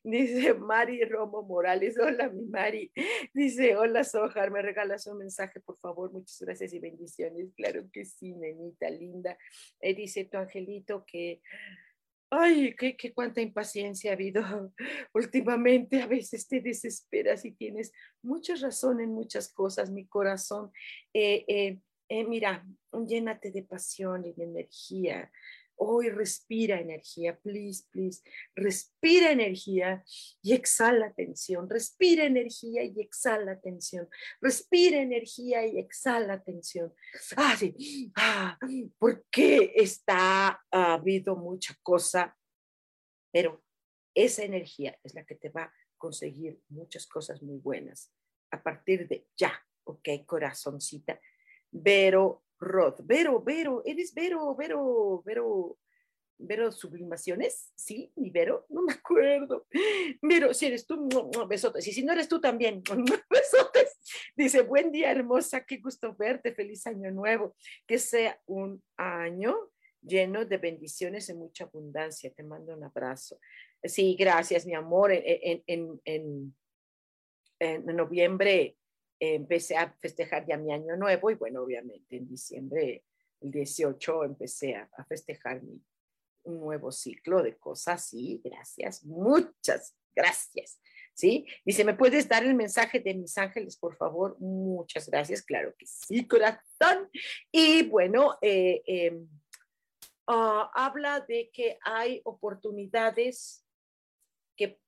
[0.01, 2.89] Dice Mari Romo Morales, hola mi Mari.
[3.33, 7.49] Dice, hola Sojar, me regalas un mensaje, por favor, muchas gracias y bendiciones.
[7.53, 9.37] Claro que sí, nenita linda.
[9.81, 11.41] Eh, dice tu angelito que,
[12.29, 14.41] ay, qué, qué cuánta impaciencia ha habido
[15.13, 16.01] últimamente.
[16.01, 20.71] A veces te desesperas y tienes mucha razón en muchas cosas, mi corazón.
[21.13, 21.81] Eh,
[22.11, 22.65] eh, mira,
[23.05, 25.29] llénate de pasión y de energía.
[25.81, 28.21] Hoy respira energía, please, please.
[28.53, 30.03] Respira energía
[30.41, 31.69] y exhala tensión.
[31.69, 34.09] Respira energía y exhala tensión.
[34.41, 36.93] Respira energía y exhala tensión.
[37.37, 38.11] Ah, sí.
[38.15, 38.59] Ah,
[38.97, 42.37] porque está ha habido mucha cosa,
[43.31, 43.63] pero
[44.13, 48.11] esa energía es la que te va a conseguir muchas cosas muy buenas
[48.51, 49.53] a partir de ya,
[49.85, 51.21] ok, corazoncita.
[51.83, 53.01] Pero Rod.
[53.03, 55.77] Vero, Vero, eres Vero, Vero, Vero,
[56.37, 58.11] Vero Sublimaciones, ¿sí?
[58.15, 58.65] ¿Mi Vero?
[58.69, 59.67] No me acuerdo.
[60.21, 61.09] Vero, si eres tú,
[61.47, 61.87] besotes.
[61.87, 62.81] Y si no eres tú también,
[63.29, 63.99] besotes.
[64.35, 67.55] Dice, buen día, hermosa, qué gusto verte, feliz año nuevo.
[67.85, 69.55] Que sea un año
[70.01, 72.31] lleno de bendiciones y mucha abundancia.
[72.33, 73.39] Te mando un abrazo.
[73.83, 75.11] Sí, gracias, mi amor.
[75.11, 76.55] En, en, en,
[77.59, 78.77] en noviembre
[79.19, 83.03] empecé a festejar ya mi año nuevo y bueno, obviamente en diciembre,
[83.41, 85.81] el 18, empecé a, festejar mi
[86.43, 88.05] un nuevo ciclo de cosas.
[88.05, 90.79] Sí, gracias, muchas gracias.
[91.13, 91.45] ¿Sí?
[91.65, 94.39] Dice, ¿me puedes dar el mensaje de mis ángeles, por favor?
[94.39, 97.09] Muchas gracias, claro que sí, corazón.
[97.51, 99.27] Y bueno, eh, em,
[100.27, 103.65] ah, habla de que hay oportunidades
[104.55, 104.79] que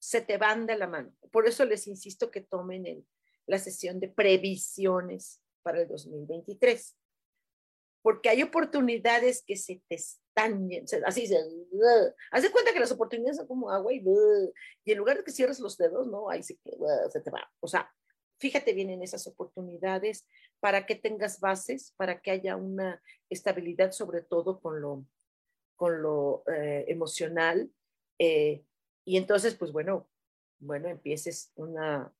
[0.00, 1.14] se te van de la mano.
[1.30, 3.06] Por eso les insisto que tomen el,
[3.50, 6.96] la sesión de previsiones para el 2023.
[8.02, 10.70] Porque hay oportunidades que se te están,
[11.04, 11.36] así se,
[12.30, 14.02] haz de cuenta que las oportunidades son como agua y,
[14.84, 16.58] y en lugar de que cierres los dedos, no, ahí se,
[17.10, 17.50] se te va.
[17.60, 17.92] O sea,
[18.38, 20.26] fíjate bien en esas oportunidades
[20.60, 25.04] para que tengas bases, para que haya una estabilidad, sobre todo con lo,
[25.74, 27.70] con lo eh, emocional.
[28.18, 28.64] Eh,
[29.04, 30.08] y entonces, pues bueno,
[30.60, 32.14] bueno, empieces una,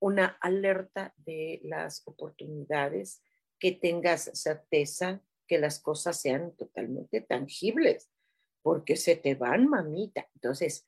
[0.00, 3.22] una alerta de las oportunidades,
[3.58, 8.10] que tengas certeza que las cosas sean totalmente tangibles,
[8.62, 10.28] porque se te van, mamita.
[10.34, 10.86] Entonces,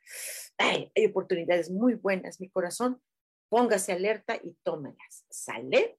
[0.58, 3.02] hay oportunidades muy buenas, mi corazón,
[3.48, 5.26] póngase alerta y tómalas.
[5.30, 5.98] ¿Sale?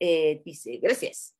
[0.00, 1.36] Eh, dice, gracias.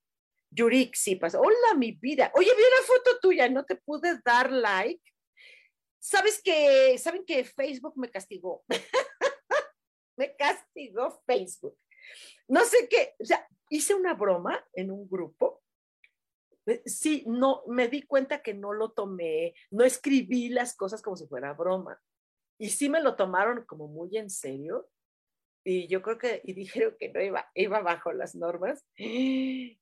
[0.50, 1.40] Yurik, sí pasa.
[1.40, 2.30] Hola, mi vida.
[2.34, 5.02] Oye, vi una foto tuya, no te pude dar like.
[5.98, 8.64] Sabes que, saben que Facebook me castigó.
[10.16, 11.78] me castigó Facebook.
[12.48, 15.62] No sé qué, o sea, hice una broma en un grupo.
[16.66, 21.16] Eh, sí, no, me di cuenta que no lo tomé, no escribí las cosas como
[21.16, 22.00] si fuera broma.
[22.58, 24.88] Y sí me lo tomaron como muy en serio.
[25.64, 28.84] Y yo creo que, y dijeron que no iba, iba bajo las normas.
[28.96, 29.78] Y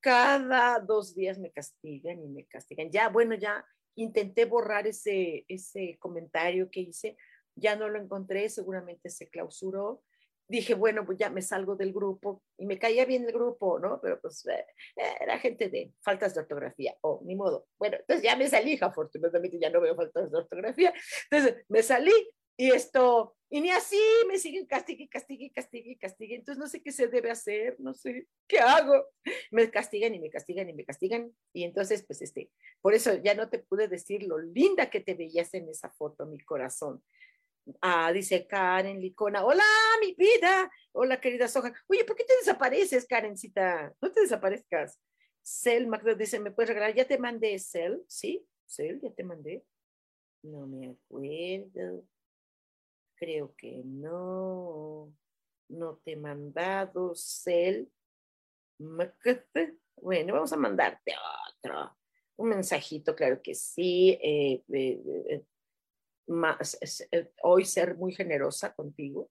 [0.00, 2.90] cada dos días me castigan y me castigan.
[2.90, 3.64] Ya, bueno, ya
[3.96, 7.16] intenté borrar ese, ese comentario que hice,
[7.58, 10.02] ya no lo encontré, seguramente se clausuró
[10.48, 14.00] dije, bueno, pues ya me salgo del grupo y me caía bien el grupo, ¿no?
[14.00, 14.64] Pero pues eh,
[15.20, 17.66] era gente de faltas de ortografía, o ni modo.
[17.78, 20.92] Bueno, entonces ya me salí, afortunadamente ya no veo faltas de ortografía.
[21.30, 22.12] Entonces me salí
[22.56, 26.34] y esto, y ni así me siguen castigue, castigue, castigue, castigue.
[26.36, 29.04] Entonces no sé qué se debe hacer, no sé qué hago.
[29.50, 31.30] Me castigan y me castigan y me castigan.
[31.52, 35.14] Y entonces, pues este, por eso ya no te pude decir lo linda que te
[35.14, 37.02] veías en esa foto, mi corazón.
[37.80, 39.44] Ah, dice Karen Licona.
[39.44, 39.64] Hola,
[40.00, 40.70] mi vida.
[40.92, 41.72] Hola, querida Soja.
[41.86, 43.94] Oye, ¿por qué te desapareces, Karencita?
[44.00, 45.00] No te desaparezcas.
[45.42, 46.94] Cel Macro dice, ¿me puedes regalar?
[46.94, 48.46] Ya te mandé Cel, ¿sí?
[48.66, 49.64] Cel, ya te mandé.
[50.42, 52.04] No me acuerdo.
[53.16, 55.12] Creo que no.
[55.68, 57.90] No te he mandado Cel.
[60.00, 61.12] Bueno, vamos a mandarte
[61.62, 61.96] otro.
[62.36, 64.18] Un mensajito, claro que sí.
[64.22, 65.44] Eh, eh,
[66.28, 66.78] más,
[67.10, 69.30] eh, hoy ser muy generosa contigo,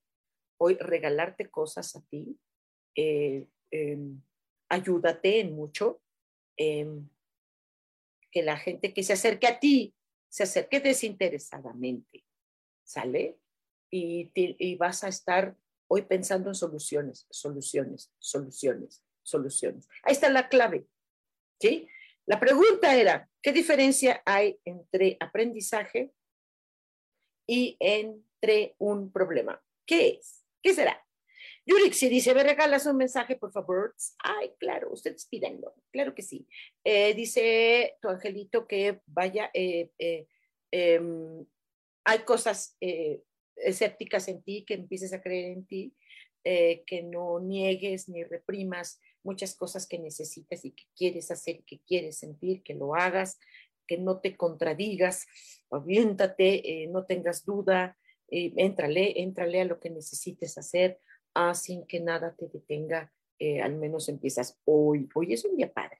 [0.58, 2.38] hoy regalarte cosas a ti,
[2.96, 4.20] eh, em,
[4.68, 6.02] ayúdate en mucho,
[6.56, 7.08] em,
[8.30, 9.94] que la gente que se acerque a ti
[10.28, 12.24] se acerque desinteresadamente,
[12.84, 13.38] ¿sale?
[13.90, 15.56] Y, y vas a estar
[15.88, 19.88] hoy pensando en soluciones, soluciones, soluciones, soluciones.
[20.02, 20.86] Ahí está la clave,
[21.58, 21.88] ¿sí?
[22.26, 26.12] La pregunta era, ¿qué diferencia hay entre aprendizaje
[27.48, 29.60] y entre un problema.
[29.86, 30.44] ¿Qué es?
[30.62, 31.02] ¿Qué será?
[31.64, 33.94] Yurixi dice, ¿me regalas un mensaje, por favor?
[34.18, 35.74] Ay, claro, ustedes pídanlo.
[35.90, 36.46] Claro que sí.
[36.84, 40.26] Eh, dice tu angelito que vaya, eh, eh,
[40.70, 41.44] em,
[42.04, 42.76] hay cosas
[43.56, 45.94] escépticas en ti, que empieces a creer en ti,
[46.42, 52.16] que no niegues ni reprimas muchas cosas que necesitas y que quieres hacer, que quieres
[52.16, 53.38] sentir, que lo hagas,
[53.88, 55.26] que no te contradigas,
[55.70, 57.98] aviéntate, eh, no tengas duda,
[58.30, 61.00] eh, éntrale, éntrale a lo que necesites hacer,
[61.34, 65.08] ah, sin que nada te detenga, eh, al menos empiezas hoy.
[65.14, 65.98] Hoy es un día padre.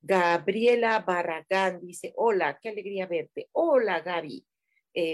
[0.00, 3.48] Gabriela Barragán dice, hola, qué alegría verte.
[3.52, 4.44] Hola, Gaby.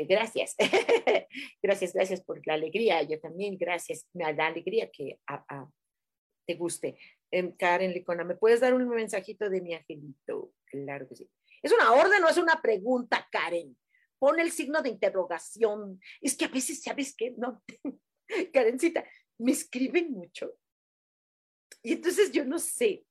[0.09, 0.57] gracias.
[1.63, 3.03] gracias, gracias por la alegría.
[3.03, 4.07] Yo también, gracias.
[4.15, 5.19] Me da alegría que
[6.47, 6.97] te guste.
[7.31, 10.53] Em, Karen Licona, ¿me puedes dar un mensajito de mi angelito?
[10.67, 11.29] Claro que sí.
[11.65, 13.75] ¿Es una orden o es una pregunta, Karen?
[14.19, 15.99] Pone el signo de interrogación.
[16.21, 17.35] Es que a veces, ¿sabes qué?
[17.39, 17.65] No,
[18.53, 19.03] Karencita,
[19.39, 20.59] me escriben mucho.
[21.83, 23.07] Y entonces yo no sé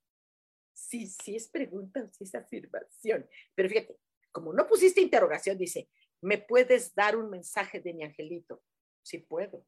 [0.71, 3.27] si, si es pregunta o si es afirmación.
[3.55, 3.97] Pero fíjate,
[4.31, 5.89] como no pusiste interrogación, dice,
[6.21, 8.63] ¿me puedes dar un mensaje de mi angelito?
[9.01, 9.65] Sí puedo.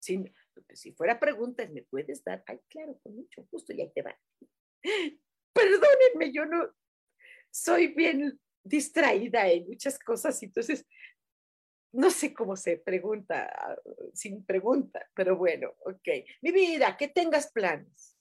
[0.00, 0.24] Si,
[0.72, 2.42] si fuera pregunta, ¿me puedes dar?
[2.48, 4.18] Ay, claro, con mucho gusto, y ahí te va.
[5.52, 6.74] Perdónenme, yo no,
[7.50, 10.86] soy bien distraída en muchas cosas, entonces
[11.92, 13.50] no sé cómo se pregunta
[14.14, 16.08] sin pregunta, pero bueno, ok.
[16.40, 18.16] Mi vida, que tengas planes.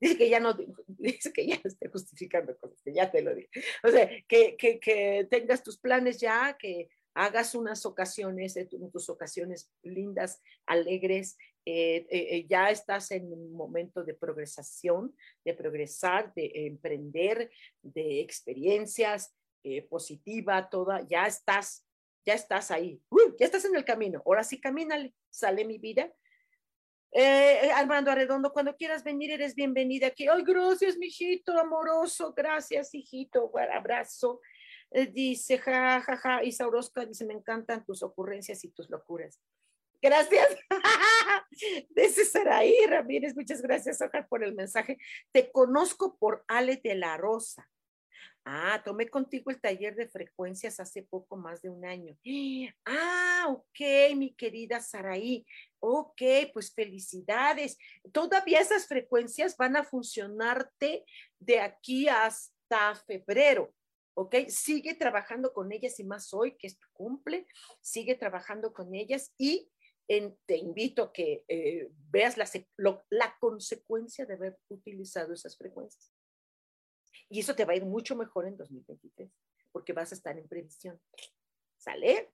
[0.00, 0.54] Dice que ya no,
[0.86, 3.50] dice que ya no esté justificando cosas, que ya te lo dije.
[3.82, 9.08] O sea, que, que, que tengas tus planes ya, que hagas unas ocasiones, eh, tus
[9.08, 11.36] ocasiones lindas, alegres,
[11.72, 17.50] eh, eh, ya estás en un momento de progresación, de progresar, de emprender,
[17.82, 19.34] de experiencias
[19.90, 21.86] positiva, toda, ya estás,
[22.24, 22.98] ya estás ahí,
[23.38, 26.10] ya estás en el camino, ahora sí camínale, sale mi vida.
[27.74, 30.28] Armando Arredondo, cuando quieras venir, eres bienvenida aquí.
[30.28, 34.40] Ay, gracias, mijito, amoroso, gracias, hijito, abrazo.
[35.12, 39.38] dice, ja, ja, ja, Isaurosca dice, me encantan tus ocurrencias y tus locuras.
[40.02, 40.56] Gracias.
[41.90, 44.98] Dice Saraí Ramírez, muchas gracias, Ojar, por el mensaje.
[45.32, 47.68] Te conozco por Ale de la Rosa.
[48.44, 52.16] Ah, tomé contigo el taller de frecuencias hace poco más de un año.
[52.86, 55.46] Ah, ok, mi querida Saraí.
[55.78, 57.78] Ok, pues felicidades.
[58.12, 61.04] Todavía esas frecuencias van a funcionarte
[61.38, 63.72] de aquí hasta febrero.
[64.14, 64.48] ¿ok?
[64.48, 67.46] Sigue trabajando con ellas y más hoy, que es tu cumple,
[67.80, 69.70] sigue trabajando con ellas y
[70.46, 72.48] te invito a que eh, veas la,
[73.10, 76.12] la consecuencia de haber utilizado esas frecuencias.
[77.28, 79.30] Y eso te va a ir mucho mejor en 2023,
[79.70, 81.00] porque vas a estar en previsión.
[81.76, 82.32] ¿Sale?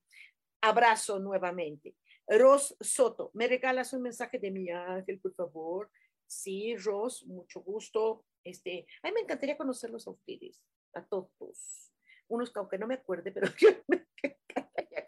[0.61, 1.95] Abrazo nuevamente.
[2.27, 5.91] Ros Soto, ¿me regalas un mensaje de mi ángel, por favor?
[6.25, 8.25] Sí, Ros, mucho gusto.
[8.43, 11.93] Este, ay, me encantaría conocerlos a ustedes, a todos.
[12.27, 14.07] Unos que aunque no me acuerde, pero yo me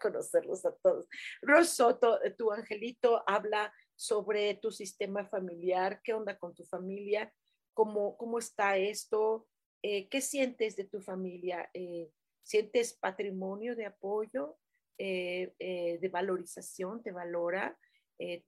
[0.00, 1.06] conocerlos a todos.
[1.42, 7.32] Rosoto, eh, tu angelito habla sobre tu sistema familiar, qué onda con tu familia,
[7.74, 9.46] cómo, cómo está esto,
[9.82, 12.10] eh, qué sientes de tu familia, eh,
[12.42, 14.56] sientes patrimonio de apoyo,
[14.98, 17.74] de valorización, te valora,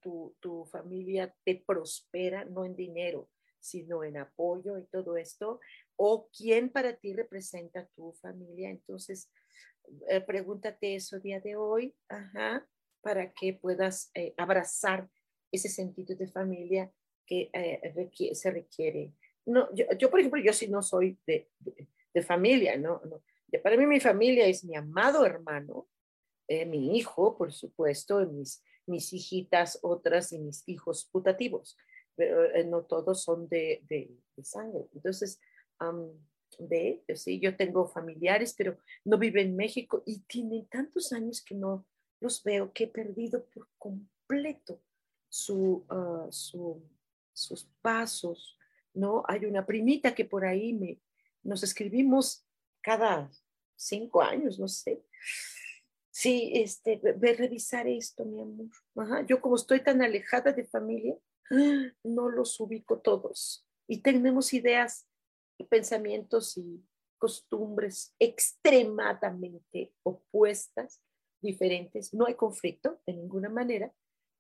[0.02, 5.60] tu, tu familia te prospera, no en dinero, sino en apoyo y todo esto,
[5.96, 8.68] o quién para ti representa tu familia.
[8.68, 9.30] Entonces,
[10.08, 12.66] eh, pregúntate eso día de hoy, ajá,
[13.00, 15.08] para que puedas eh, abrazar
[15.50, 16.92] ese sentido de familia
[17.26, 19.12] que eh, se requiere.
[19.44, 21.50] No, yo, por ejemplo, yo sí no soy de,
[22.14, 23.02] de, familia, ¿no?
[23.04, 23.22] no.
[23.62, 25.88] Para mí mi familia es mi amado hermano,
[26.48, 31.76] mi hijo, por supuesto, mis, mis hijitas, otras y mis hijos putativos,
[32.14, 34.86] pero no todos son de, de sangre.
[34.94, 35.40] Entonces,
[36.58, 41.54] de, sí, yo tengo familiares, pero no viven en México y tienen tantos años que
[41.54, 41.86] no
[42.20, 44.80] los veo, que he perdido por completo
[45.28, 46.82] su, ah, su,
[47.32, 48.58] sus pasos,
[48.94, 49.24] ¿no?
[49.26, 51.00] Hay una primita que por ahí me,
[51.42, 52.46] nos escribimos
[52.80, 53.30] cada
[53.76, 55.02] cinco años, no sé.
[56.10, 58.68] Sí, este, ve, revisar esto, mi amor.
[58.96, 59.24] Ajá.
[59.26, 61.16] Yo como estoy tan alejada de familia,
[62.04, 65.06] no los ubico todos y tenemos ideas
[65.68, 66.84] pensamientos y
[67.18, 71.00] costumbres extremadamente opuestas,
[71.42, 72.14] diferentes.
[72.14, 73.92] No hay conflicto de ninguna manera,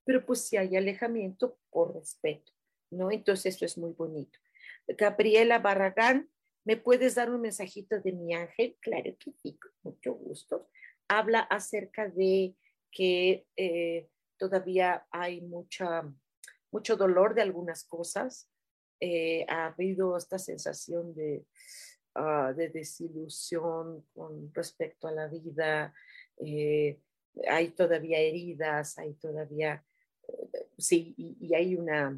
[0.04, 2.52] pero pues si hay alejamiento por respeto,
[2.90, 3.10] ¿no?
[3.10, 4.38] Entonces eso es muy bonito.
[4.86, 6.30] Gabriela Barragán,
[6.64, 8.76] ¿me puedes dar un mensajito de mi ángel?
[8.80, 10.68] Claro que sí, mucho gusto.
[11.08, 12.56] Habla acerca de
[12.90, 14.08] que eh,
[14.38, 16.02] todavía hay mucha,
[16.70, 18.48] mucho dolor de algunas cosas,
[19.04, 21.44] eh, ha habido esta sensación de,
[22.14, 25.92] ah, de, desilusión con respecto a la vida,
[26.36, 27.00] eh,
[27.48, 29.84] hay todavía heridas, hay todavía,
[30.28, 32.16] eh, sí, y, hay una,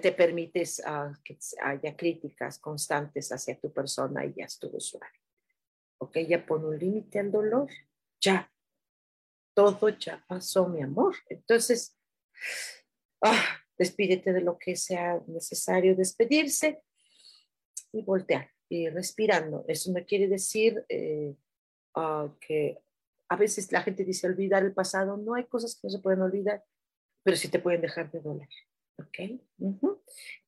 [0.00, 5.20] te permites uh, que haya críticas constantes hacia tu persona y ya estuvo suave.
[5.98, 7.68] Ok, ya pone un límite al dolor,
[8.22, 8.50] ya,
[9.52, 11.14] todo ya pasó, mi amor.
[11.28, 11.94] Entonces,
[13.20, 16.82] ah, despídete de lo que sea necesario despedirse
[17.92, 19.64] y voltear y respirando.
[19.68, 21.34] Eso no quiere decir eh,
[21.94, 22.78] ah, que
[23.28, 25.16] a veces la gente dice olvidar el pasado.
[25.16, 26.64] No hay cosas que no se pueden olvidar,
[27.22, 28.48] pero sí te pueden dejar de doler.
[28.98, 29.40] ¿Ok?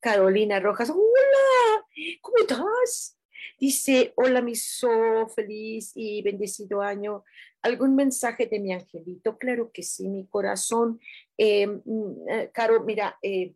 [0.01, 1.85] Carolina Rojas, hola,
[2.21, 3.19] ¿cómo estás?
[3.59, 7.25] Dice, hola, mi so, feliz y bendecido año.
[7.63, 9.39] ¿Algún mensaje de mi angelito?
[9.39, 11.01] Claro que sí, mi corazón.
[11.39, 13.55] Eh, mm, eh, Caro, mira, eh,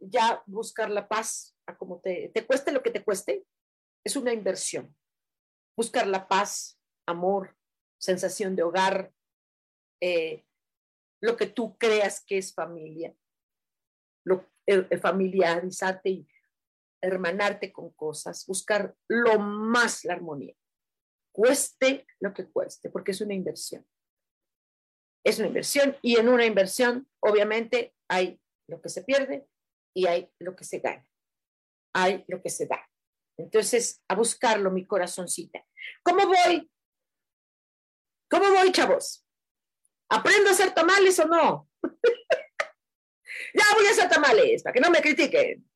[0.00, 3.44] ya buscar la paz, a como te, te cueste lo que te cueste,
[4.04, 4.94] es una inversión.
[5.76, 7.56] Buscar la paz, amor,
[7.98, 9.12] sensación de hogar,
[11.20, 13.14] lo que tú creas que es familia,
[14.24, 14.48] lo,
[15.00, 16.28] familiarizarte y
[17.02, 20.54] hermanarte con cosas, buscar lo más la armonía
[21.32, 23.84] cueste lo que cueste, porque es una inversión.
[25.24, 29.46] Es una inversión y en una inversión, obviamente, hay lo que se pierde
[29.94, 31.06] y hay lo que se gana.
[31.94, 32.88] Hay lo que se da.
[33.38, 35.64] Entonces, a buscarlo, mi corazoncita.
[36.02, 36.70] ¿Cómo voy?
[38.30, 39.26] ¿Cómo voy, chavos?
[40.08, 41.68] ¿Aprendo a hacer tamales o no?
[43.54, 45.68] ya voy a hacer tamales, para que no me critiquen.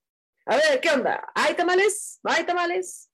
[0.46, 1.30] A ver, ¿qué onda?
[1.34, 2.20] ¿Hay tamales?
[2.22, 3.10] ¿No hay tamales?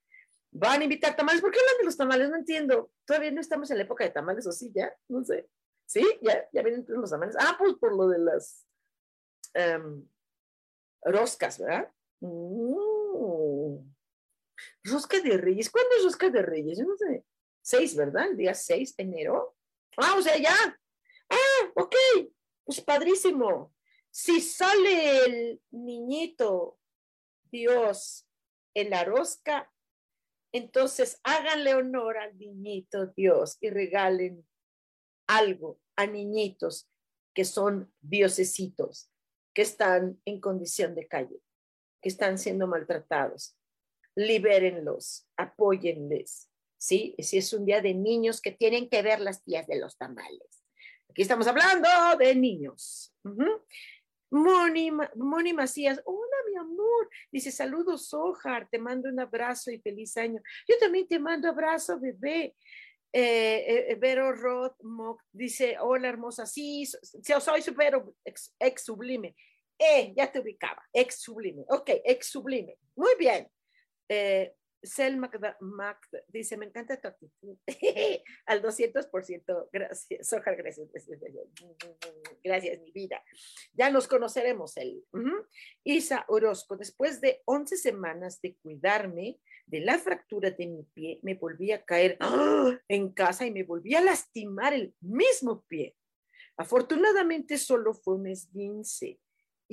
[0.53, 1.41] van a invitar tamales.
[1.41, 2.31] ¿Por qué hablan de los tamales?
[2.31, 2.93] No entiendo.
[3.07, 5.49] Todavía no estamos en la época de tamales, o sí, ya, no sé.
[5.87, 6.07] ¿Sí?
[6.21, 7.37] ¿Ya, ya vienen los tamales?
[7.39, 8.67] Ah, pues por lo de las
[9.55, 10.07] um,
[11.03, 11.91] roscas, ¿verdad?
[12.21, 13.79] Mm.
[14.85, 15.71] Rosca de Reyes.
[15.71, 16.79] ¿Cuándo es Rosca de Reyes?
[16.79, 17.25] Yo no sé.
[17.63, 18.29] Seis, ¿verdad?
[18.31, 19.57] El día 6 de enero.
[19.97, 20.55] Ah, o sea, ya.
[21.31, 21.95] Ah, ok.
[22.65, 23.75] Pues padrísimo.
[24.11, 26.79] Si sale el niñito
[27.53, 28.27] Dios
[28.75, 29.71] en la rosca,
[30.53, 34.47] entonces, háganle honor al niñito Dios y regalen
[35.27, 36.91] algo a niñitos
[37.35, 39.11] que son diosesitos,
[39.55, 41.41] que están en condición de calle,
[42.03, 43.57] que están siendo maltratados.
[44.15, 47.15] Libérenlos, apóyenles, ¿sí?
[47.19, 50.63] Si es un día de niños que tienen que ver las tías de los tamales.
[51.09, 51.89] Aquí estamos hablando
[52.19, 53.15] de niños.
[54.33, 60.17] Moni, Moni Macías, hola mi amor, dice saludos Sojar, te mando un abrazo y feliz
[60.17, 60.41] año.
[60.67, 62.57] Yo también te mando abrazo, bebé.
[63.13, 64.75] Eh, eh, Vero Roth
[65.33, 69.37] dice, hola hermosa, sí, soy super ex, ex, sublime.
[69.79, 71.65] Eh, ya te ubicaba, ex sublime.
[71.69, 72.79] Ok, ex sublime.
[72.97, 73.47] Muy bien.
[74.09, 77.57] Eh, Cel Mac, dice, me encanta tu actitud.
[78.47, 79.69] Al 200%.
[79.73, 80.89] Gracias, Soja, gracias,
[82.43, 82.81] gracias.
[82.81, 83.23] mi vida.
[83.73, 85.05] Ya nos conoceremos, él.
[85.85, 91.35] Isa Orozco, después de 11 semanas de cuidarme de la fractura de mi pie, me
[91.35, 92.77] volví a caer ¡ah!
[92.89, 95.97] en casa y me volví a lastimar el mismo pie.
[96.57, 99.22] Afortunadamente solo fue un esguince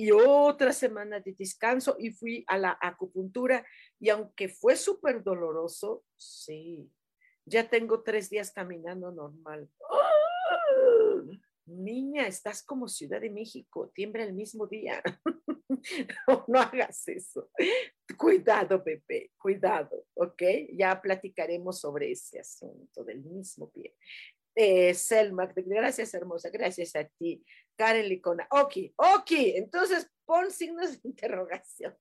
[0.00, 3.66] y otra semana de descanso y fui a la acupuntura
[3.98, 6.90] y aunque fue súper doloroso, sí,
[7.44, 9.68] ya tengo tres días caminando normal.
[9.92, 10.20] ¡Ah!
[11.66, 15.02] Niña, estás como Ciudad de México, tiembla el mismo día.
[16.48, 17.50] no, hagas eso.
[18.16, 20.42] Cuidado, Pepe, cuidado, ¿ok?
[20.72, 23.94] Ya platicaremos sobre ese asunto del mismo pie.
[24.54, 27.44] Eh, Selma, gracias hermosa, gracias a ti.
[27.76, 31.96] Karen Licona, ok, ok, entonces pon signos de interrogación.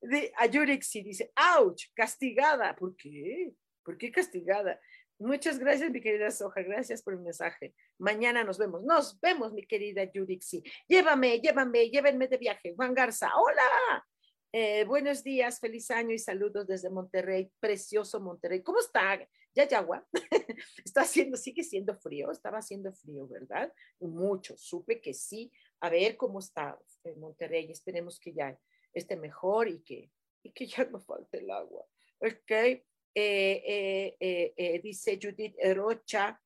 [0.00, 2.74] De, a Yurixi dice, ouch, castigada.
[2.76, 3.52] ¿Por qué?
[3.82, 4.78] ¿Por qué castigada?
[5.18, 6.62] Muchas gracias, mi querida Soja.
[6.62, 7.74] Gracias por el mensaje.
[7.98, 8.82] Mañana nos vemos.
[8.84, 10.62] Nos vemos, mi querida Yurixi.
[10.86, 12.74] Llévame, llévame, llévenme de viaje.
[12.76, 14.06] Juan Garza, hola.
[14.50, 18.62] Eh, buenos días, feliz año y saludos desde Monterrey, precioso Monterrey.
[18.62, 19.18] ¿Cómo está?
[19.54, 20.08] Ya, ya, agua.
[20.84, 22.30] está haciendo, sigue siendo frío.
[22.30, 23.70] Estaba haciendo frío, ¿verdad?
[24.00, 24.56] Mucho.
[24.56, 25.52] Supe que sí.
[25.80, 26.78] A ver cómo está
[27.18, 27.70] Monterrey.
[27.70, 28.58] Esperemos que ya
[28.94, 30.10] esté mejor y que,
[30.42, 31.84] y que ya no falte el agua.
[32.18, 32.50] Ok.
[32.50, 32.84] Eh,
[33.14, 36.40] eh, eh, dice Judith Rocha,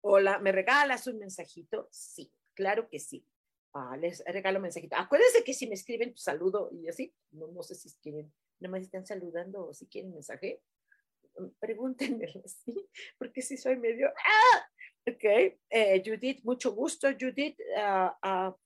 [0.00, 1.88] hola, ¿me regalas un mensajito?
[1.92, 3.24] Sí, claro que sí.
[3.72, 4.96] Ah, les regalo mensajito.
[4.96, 8.76] Acuérdense que si me escriben, pues, saludo y así, no, no sé si quieren, no
[8.76, 10.62] están saludando o si quieren mensaje,
[11.38, 12.88] mm, pregúntenme, ¿sí?
[13.18, 14.08] Porque si soy medio...
[14.08, 14.66] ¡Ah!
[15.08, 15.24] Ok,
[16.04, 17.58] Judith, mucho gusto, Judith.
[17.76, 18.56] Ah, ah,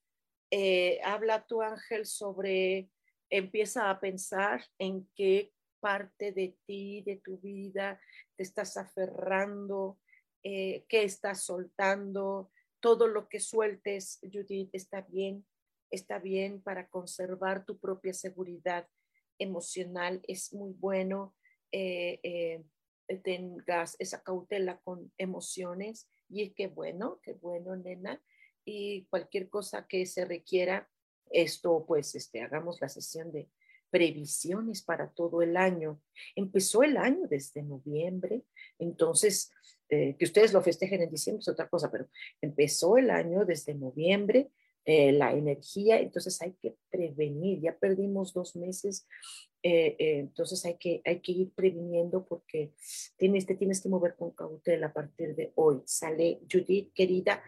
[1.05, 2.91] habla tu ángel sobre,
[3.31, 5.53] empieza a pensar en qué
[5.85, 8.01] parte de ti, de tu vida,
[8.37, 9.99] te estás aferrando,
[10.43, 12.51] eh, que estás soltando,
[12.85, 15.47] todo lo que sueltes, Judith, está bien,
[15.91, 18.87] está bien para conservar tu propia seguridad
[19.39, 21.35] emocional, es muy bueno.
[21.73, 22.63] Eh, eh,
[23.23, 28.23] tengas esa cautela con emociones y qué bueno, qué bueno, nena.
[28.67, 30.87] Y cualquier cosa que se requiera,
[31.31, 33.49] esto, pues, este, hagamos la sesión de,
[33.95, 36.01] previsiones para todo el año.
[36.35, 38.43] Empezó el año desde noviembre,
[38.77, 39.53] entonces,
[39.89, 42.09] eh, que ustedes lo festejen en diciembre es otra cosa, pero
[42.41, 44.51] empezó el año desde noviembre,
[44.85, 49.07] eh, la energía, entonces hay que prevenir, ya perdimos dos meses,
[49.63, 52.73] eh, entonces hay que, hay que ir previniendo porque
[53.17, 55.83] tienes, te tienes que mover con cautela a partir de hoy.
[55.85, 57.45] Sale Judith, querida,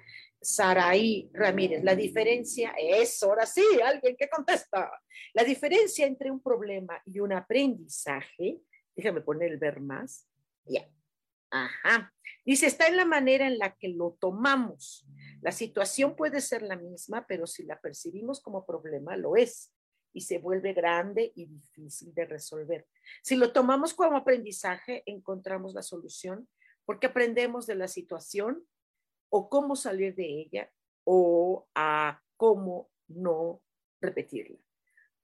[0.47, 1.82] Saraí Ramírez.
[1.82, 4.92] La diferencia es, ahora sí, alguien que contesta.
[5.34, 8.61] La diferencia entre un problema y un aprendizaje,
[8.94, 10.28] déjame poner el ver más.
[10.64, 10.88] Ya.
[11.51, 12.14] Ajá.
[12.44, 15.05] Dice, está en la manera en la que lo tomamos.
[15.42, 19.72] La situación puede ser la misma, pero si la percibimos como problema, lo es
[20.12, 22.86] y se vuelve grande y difícil de resolver.
[23.22, 26.49] Si lo tomamos como aprendizaje, encontramos la solución
[26.84, 28.64] porque aprendemos de la situación
[29.28, 30.70] o cómo salir de ella
[31.04, 33.62] o a cómo no
[34.00, 34.58] repetirla.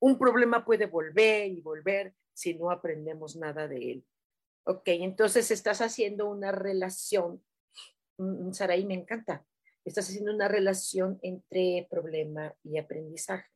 [0.01, 4.07] Un problema puede volver y volver si no aprendemos nada de él.
[4.65, 7.43] Ok, entonces estás haciendo una relación,
[8.19, 9.45] mm, mm, Saraí, me encanta,
[9.85, 13.51] estás haciendo una relación entre problema y aprendizaje.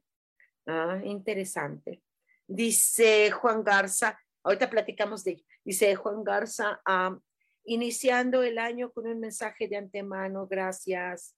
[0.66, 2.02] Ah, interesante.
[2.48, 7.18] Dice Juan Garza, ahorita platicamos de dice Juan Garza, ah,
[7.66, 11.36] iniciando el año con un mensaje de antemano, gracias.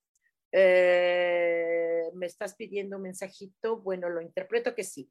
[0.52, 5.10] Eh, me estás pidiendo un mensajito, bueno, lo interpreto que sí,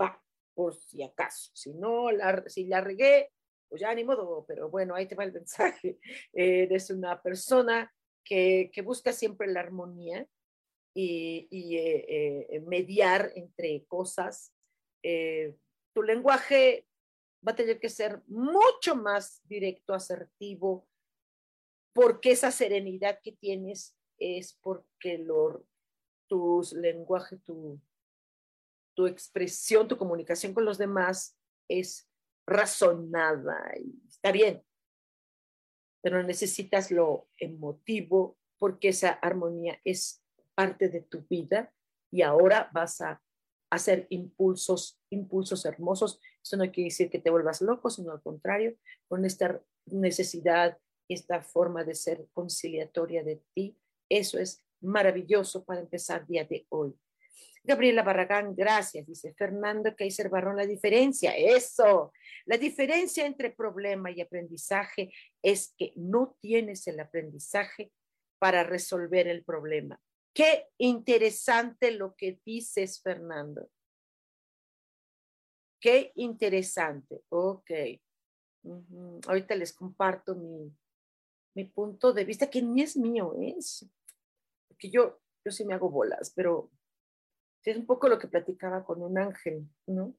[0.00, 0.22] va,
[0.54, 1.50] por si acaso.
[1.54, 2.08] Si no,
[2.46, 3.30] si la regué,
[3.68, 5.98] pues ya ni modo, pero bueno, ahí te va el mensaje.
[6.32, 7.92] Eh, eres una persona
[8.24, 10.26] que, que, busca siempre la armonía
[10.94, 14.52] y, y eh, mediar entre cosas.
[15.92, 16.86] tu lenguaje
[17.46, 20.88] va a tener que ser mucho más directo, asertivo,
[21.92, 25.66] porque esa serenidad que tienes es porque lo,
[26.26, 27.80] tu lenguaje, tu,
[28.94, 31.38] tu expresión, tu comunicación con los demás
[31.68, 32.08] es
[32.46, 34.64] razonada y está bien,
[36.02, 40.22] pero necesitas lo emotivo porque esa armonía es
[40.54, 41.72] parte de tu vida
[42.10, 43.22] y ahora vas a
[43.70, 46.20] hacer impulsos, impulsos hermosos.
[46.42, 48.76] Eso no quiere decir que te vuelvas loco, sino al contrario,
[49.08, 53.76] con esta necesidad, esta forma de ser conciliatoria de ti,
[54.08, 56.94] eso es maravilloso para empezar día de hoy.
[57.66, 59.06] Gabriela Barragán, gracias.
[59.06, 62.12] Dice Fernando Kaiser Barrón, la diferencia, eso,
[62.44, 65.12] la diferencia entre problema y aprendizaje
[65.42, 67.90] es que no tienes el aprendizaje
[68.38, 70.00] para resolver el problema.
[70.36, 73.70] Qué interesante lo que dices, Fernando.
[75.80, 77.22] Qué interesante.
[77.30, 77.70] Ok.
[79.26, 80.76] Ahorita les comparto mi,
[81.54, 83.88] mi punto de vista, que ni es mío, es
[84.78, 86.70] que yo, yo sí me hago bolas, pero
[87.64, 90.14] es un poco lo que platicaba con un ángel, ¿no?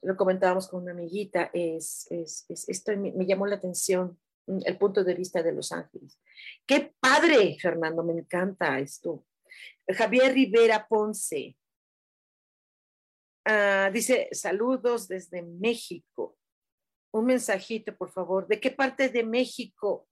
[0.00, 5.14] Lo comentábamos con una amiguita, es, es, esto me, llamó la atención, el punto de
[5.14, 6.20] vista de los ángeles.
[6.66, 9.24] Qué padre, Fernando, me encanta esto.
[9.88, 11.56] Javier Rivera Ponce
[13.44, 16.36] ah, dice, saludos desde México.
[17.12, 18.46] Un mensajito, por favor.
[18.46, 20.08] ¿De qué parte de México?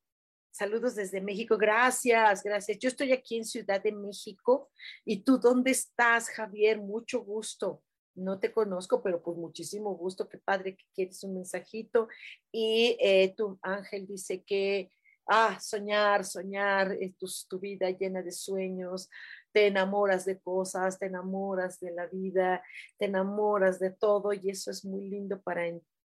[0.53, 1.57] Saludos desde México.
[1.57, 2.79] Gracias, gracias.
[2.79, 4.71] Yo estoy aquí en Ciudad de México.
[5.05, 6.79] ¿Y tú dónde estás, Javier?
[6.79, 7.83] Mucho gusto.
[8.15, 10.29] No te conozco, pero pues muchísimo gusto.
[10.29, 12.09] Qué padre que quieres un mensajito.
[12.51, 14.91] Y eh, tu ángel dice que,
[15.27, 19.09] ah, soñar, soñar, es tu, vida llena de sueños.
[19.53, 22.63] Te enamoras de cosas, te enamoras de la vida,
[22.99, 25.67] te enamoras de todo y eso es muy lindo para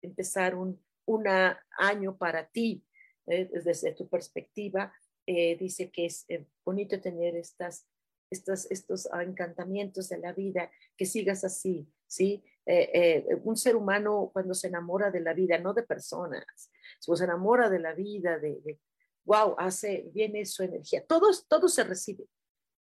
[0.02, 0.80] empezar un
[1.78, 2.84] año para ti
[3.28, 4.90] eh, desde tu perspectiva,
[5.26, 7.86] eh, dice que es eh, bonito tener estas,
[8.30, 12.44] estos, estos encantamientos de la vida, que sigas así, ¿sí?
[13.44, 16.70] un ser humano cuando se enamora de la vida, no de personas,
[17.00, 18.78] se enamora de la vida, de,
[19.24, 22.26] wow, hace, viene su energía, todo, todo se recibe,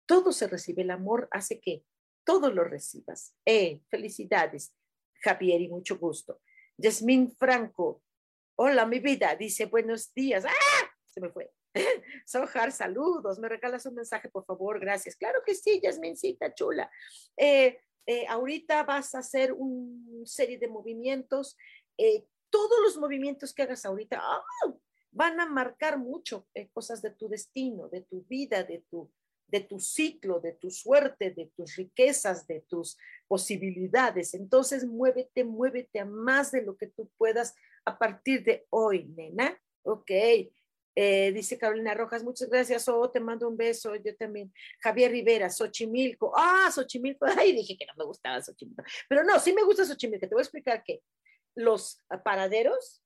[0.06, 1.84] todo se recibe, el amor hace que
[2.24, 3.34] todo lo recibas.
[3.46, 4.74] Eh, felicidades,
[5.22, 6.42] Javier, y mucho gusto.
[6.76, 8.02] Yasmín Franco,
[8.62, 10.44] Hola, mi vida, dice buenos días.
[10.44, 10.90] ¡Ah!
[11.06, 11.50] Se me fue.
[12.26, 13.38] Sojar, saludos.
[13.38, 14.80] ¿Me regalas un mensaje, por favor?
[14.80, 15.16] Gracias.
[15.16, 16.90] Claro que sí, Yasmincita chula.
[17.36, 21.56] Eh, eh, ahorita vas a hacer una serie de movimientos.
[21.96, 24.42] Eh, todos los movimientos que hagas ahorita ¡ah!
[25.12, 29.10] van a marcar mucho cosas de tu destino, de tu vida, de tu,
[29.46, 32.96] de tu ciclo, de tu suerte, de tus riquezas, de tus
[33.28, 34.34] posibilidades.
[34.34, 37.54] Entonces, muévete, muévete a más de lo que tú puedas
[37.84, 39.60] a partir de hoy, nena.
[39.82, 40.10] Ok.
[40.94, 42.88] Eh, dice Carolina Rojas, muchas gracias.
[42.88, 43.94] Oh, te mando un beso.
[43.96, 44.52] Yo también.
[44.80, 46.32] Javier Rivera, Xochimilco.
[46.36, 47.26] Ah, Xochimilco.
[47.38, 48.82] Ay, dije que no me gustaba Xochimilco.
[49.08, 50.28] Pero no, sí me gusta Xochimilco.
[50.28, 51.02] Te voy a explicar que
[51.54, 53.02] los paraderos,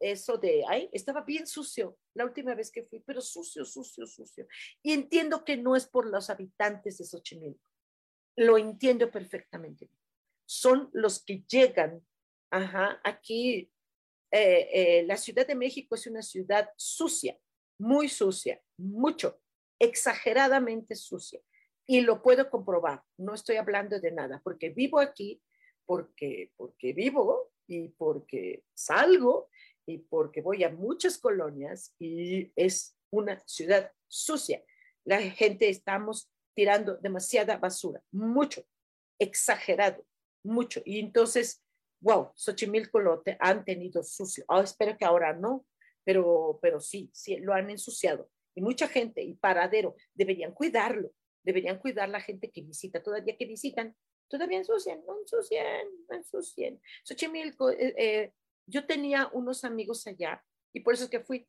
[0.00, 4.46] eso de ahí, estaba bien sucio la última vez que fui, pero sucio, sucio, sucio.
[4.82, 7.64] Y entiendo que no es por los habitantes de Xochimilco.
[8.36, 9.88] Lo entiendo perfectamente.
[10.46, 12.04] Son los que llegan,
[12.50, 13.70] ajá, aquí
[14.36, 17.38] eh, eh, la Ciudad de México es una ciudad sucia,
[17.78, 19.40] muy sucia, mucho,
[19.78, 21.40] exageradamente sucia.
[21.86, 25.40] Y lo puedo comprobar, no estoy hablando de nada, porque vivo aquí,
[25.86, 29.50] porque, porque vivo y porque salgo
[29.86, 34.64] y porque voy a muchas colonias y es una ciudad sucia.
[35.04, 38.64] La gente estamos tirando demasiada basura, mucho,
[39.20, 40.04] exagerado,
[40.42, 40.82] mucho.
[40.84, 41.63] Y entonces
[42.04, 44.44] wow, Xochimilco lo han tenido sucio.
[44.48, 45.64] Oh, espero que ahora no,
[46.04, 48.28] pero, pero sí, sí, lo han ensuciado.
[48.54, 51.10] Y mucha gente y paradero deberían cuidarlo,
[51.42, 53.96] deberían cuidar la gente que visita, todavía que visitan,
[54.28, 56.78] todavía ensucian, no ensucian, no ensucian.
[57.04, 58.32] Xochimilco, eh, eh,
[58.66, 60.44] yo tenía unos amigos allá
[60.74, 61.48] y por eso es que fui,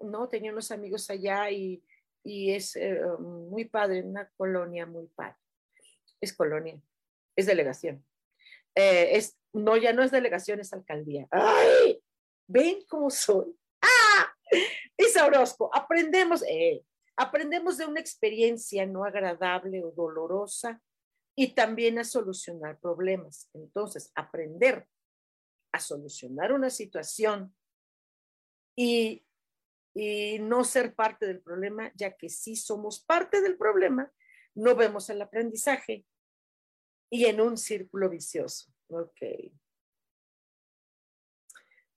[0.00, 0.28] ¿no?
[0.28, 1.82] Tenía unos amigos allá y,
[2.22, 5.36] y es eh, muy padre, una colonia muy padre.
[6.20, 6.78] Es colonia,
[7.36, 8.04] es delegación.
[8.74, 11.26] es no, ya no es delegación, es alcaldía.
[11.30, 12.02] ¡Ay!
[12.46, 13.56] ¿Ven cómo soy?
[13.80, 14.34] ¡Ah!
[14.96, 16.84] Isa Orozco, aprendemos, eh,
[17.16, 20.82] aprendemos de una experiencia no agradable o dolorosa
[21.36, 23.48] y también a solucionar problemas.
[23.54, 24.86] Entonces, aprender
[25.72, 27.54] a solucionar una situación
[28.76, 29.24] y,
[29.94, 34.12] y no ser parte del problema, ya que si somos parte del problema,
[34.54, 36.04] no vemos el aprendizaje
[37.10, 38.73] y en un círculo vicioso.
[38.88, 39.20] Ok.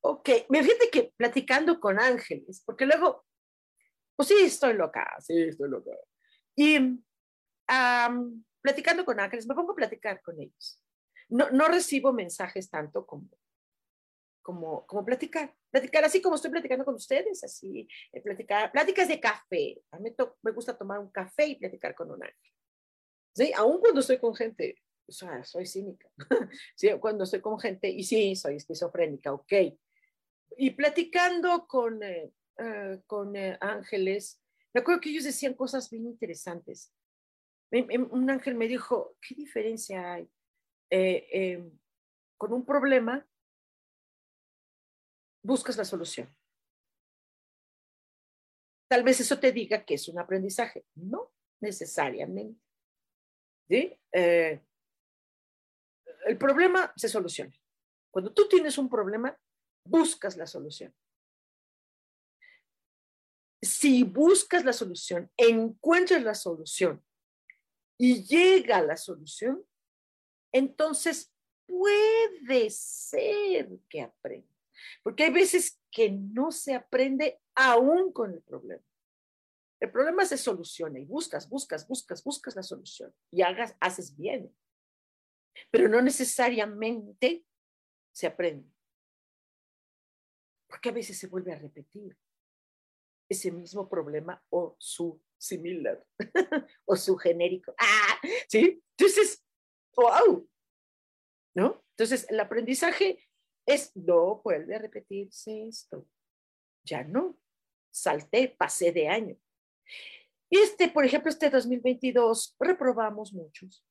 [0.01, 3.25] Ok, me fíjate que platicando con ángeles, porque luego,
[4.15, 5.91] pues sí, estoy loca, sí, estoy loca.
[6.55, 7.03] Y
[8.61, 10.81] platicando con ángeles, me pongo a platicar con ellos.
[11.29, 13.29] No, no recibo mensajes tanto como,
[14.41, 15.53] como, como platicar.
[15.69, 19.81] Platicar así como estoy platicando con ustedes, así, eh, platicar, pláticas de café.
[19.91, 22.53] A mí me gusta tomar un café y platicar con un ángel.
[23.35, 23.51] ¿Sí?
[23.57, 26.09] Aún cuando estoy con gente soy cínica.
[27.01, 29.53] cuando estoy con gente, y sí, soy esquizofrénica, ok.
[30.57, 34.41] Y platicando con, eh, eh, con eh, ángeles,
[34.73, 36.93] me acuerdo que ellos decían cosas bien interesantes.
[37.71, 40.29] Un ángel me dijo, ¿qué diferencia hay
[40.89, 41.69] em,
[42.37, 43.27] con un problema?
[45.43, 46.33] Buscas la solución.
[48.87, 50.85] Tal vez eso te diga que es un aprendizaje.
[50.95, 52.61] No necesariamente.
[53.67, 53.99] ¿Sí?
[56.27, 57.53] El problema se soluciona.
[58.11, 59.37] Cuando tú tienes un problema,
[59.85, 60.93] buscas la solución.
[63.59, 67.03] si buscas la solución, encuentras la solución
[67.97, 69.65] y llega la solución,
[70.53, 71.33] entonces
[71.65, 74.47] puede ser que aprenda.
[75.03, 78.83] Porque hay veces que no se aprende aún con el problema.
[79.79, 84.55] El problema se soluciona y buscas, buscas, buscas, buscas la solución y hagas, haces bien.
[85.71, 87.45] Pero no necesariamente
[88.11, 88.71] se aprende.
[90.67, 92.17] Porque a veces se vuelve a repetir
[93.29, 96.05] ese mismo problema o su similar
[96.85, 97.73] o su genérico.
[97.77, 98.83] Ah, ¿sí?
[98.97, 99.45] Entonces,
[99.95, 100.49] wow,
[101.55, 101.83] ¿no?
[101.91, 103.27] Entonces, el aprendizaje
[103.65, 106.07] es, no vuelve a repetirse esto.
[106.83, 107.37] Ya no,
[107.91, 109.37] salté, pasé de año.
[110.49, 113.85] Y este, por ejemplo, este 2022, reprobamos muchos.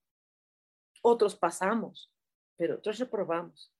[1.03, 2.13] Otros pasamos,
[2.57, 3.73] pero otros reprobamos.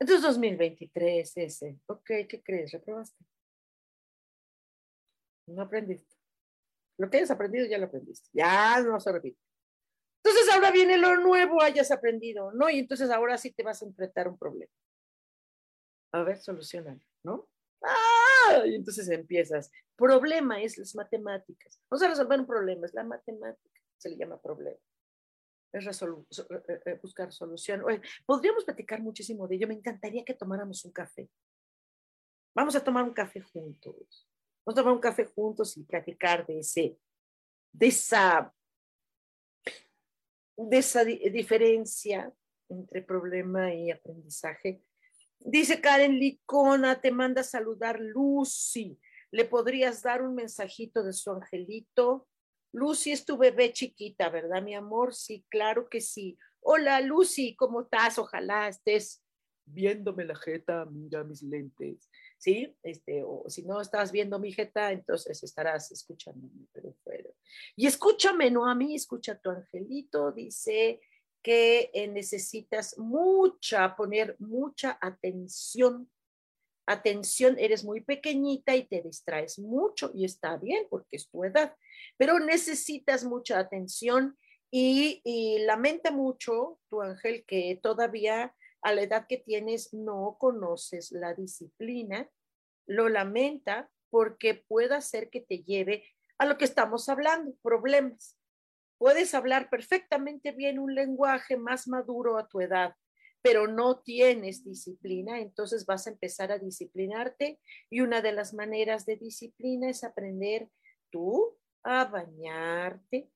[0.00, 2.72] Entonces, 2023, ese, ok, ¿qué crees?
[2.72, 3.24] ¿Reprobaste?
[5.46, 6.16] No aprendiste.
[6.98, 8.28] Lo que hayas aprendido ya lo aprendiste.
[8.32, 9.40] Ya no se repite.
[10.24, 12.70] Entonces ahora viene lo nuevo, hayas aprendido, ¿no?
[12.70, 14.72] Y entonces ahora sí te vas a enfrentar un problema.
[16.12, 17.46] A ver, solucionan, ¿no?
[17.82, 18.64] ¡Ah!
[18.64, 19.70] Y entonces empiezas.
[19.96, 21.78] Problema es las matemáticas.
[21.90, 23.80] Vamos a resolver un problema, es la matemática.
[23.98, 24.78] Se le llama problema.
[25.74, 27.82] Es eh, eh, buscar solución.
[28.24, 29.66] podríamos platicar muchísimo de ello.
[29.66, 31.28] Me encantaría que tomáramos un café.
[32.54, 34.28] Vamos a tomar un café juntos.
[34.64, 36.96] Vamos a tomar un café juntos y platicar de, ese,
[37.72, 38.54] de, esa,
[40.56, 42.32] de esa diferencia
[42.68, 44.80] entre problema y aprendizaje.
[45.40, 48.96] Dice Karen Licona, te manda a saludar Lucy.
[49.32, 52.28] ¿Le podrías dar un mensajito de su angelito?
[52.74, 55.14] Lucy es tu bebé chiquita, ¿verdad, mi amor?
[55.14, 56.36] Sí, claro que sí.
[56.60, 58.18] Hola, Lucy, ¿cómo estás?
[58.18, 59.22] Ojalá estés
[59.66, 62.10] viéndome la jeta, mira mis lentes.
[62.44, 62.76] ¿sí?
[62.82, 67.30] Este, o si no estás viendo mi jeta, entonces estarás escuchándome, pero fuera.
[67.76, 71.00] Y escúchame, no a mí, escucha a tu angelito, dice
[71.42, 76.10] que eh, necesitas mucha, poner mucha atención.
[76.86, 81.74] Atención, eres muy pequeñita y te distraes mucho y está bien porque es tu edad,
[82.18, 84.36] pero necesitas mucha atención
[84.70, 85.22] y,
[85.66, 92.28] lamenta mucho tu ángel que todavía a la edad que tienes no conoces la disciplina,
[92.86, 96.04] lo lamenta porque puede ser que te lleve
[96.38, 98.36] a lo que estamos hablando, problemas.
[98.98, 102.94] Puedes hablar perfectamente bien un lenguaje más maduro a tu edad,
[103.44, 109.04] pero no tienes disciplina, entonces vas a empezar a disciplinarte y una de las maneras
[109.04, 110.70] de disciplina es aprender
[111.10, 113.28] tú a bañarte,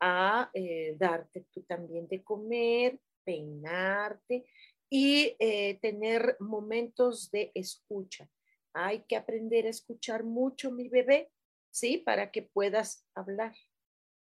[0.00, 4.44] a eh, darte tú también de comer, peinarte,
[4.90, 8.28] y eh, tener momentos de escucha.
[8.74, 11.32] Hay que aprender a escuchar mucho, mi bebé,
[11.70, 11.96] ¿sí?
[11.96, 13.54] Para que puedas hablar.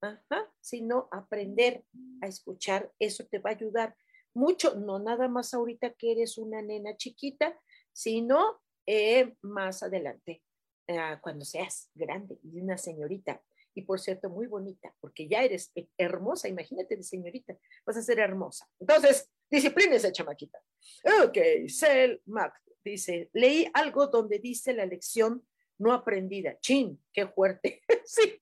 [0.01, 1.85] Ajá, sino aprender
[2.21, 3.95] a escuchar, eso te va a ayudar
[4.37, 7.59] mucho, no nada más ahorita que eres una nena chiquita,
[7.91, 10.43] sino eh, más adelante,
[10.87, 13.43] ah, cuando seas grande y una señorita.
[13.73, 18.19] Y por cierto, muy bonita, porque ya eres hermosa, imagínate de señorita, vas a ser
[18.19, 18.67] hermosa.
[18.79, 20.59] Entonces, esa chamaquita.
[21.23, 25.45] Ok, Sel Mac dice, leí algo donde dice la lección
[25.77, 26.59] no aprendida.
[26.59, 27.81] Chin, qué fuerte.
[28.05, 28.41] sí.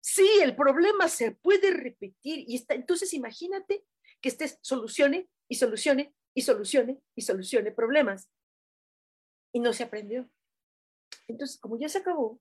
[0.00, 3.84] sí, el problema se puede repetir y está, entonces imagínate
[4.22, 8.30] que estés solucione y solucione y solucione y solucione problemas
[9.52, 10.30] y no se aprendió.
[11.28, 12.40] Entonces, como ya se acabó,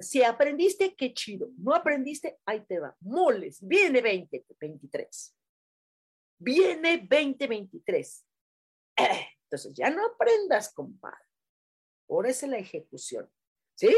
[0.00, 1.50] si aprendiste, qué chido.
[1.58, 2.96] No aprendiste, ahí te va.
[3.00, 5.36] Moles, viene 2023.
[6.38, 8.26] Viene 2023.
[8.96, 11.18] entonces ya no aprendas, compadre.
[12.08, 13.28] Ahora es la ejecución.
[13.74, 13.94] ¿Sí?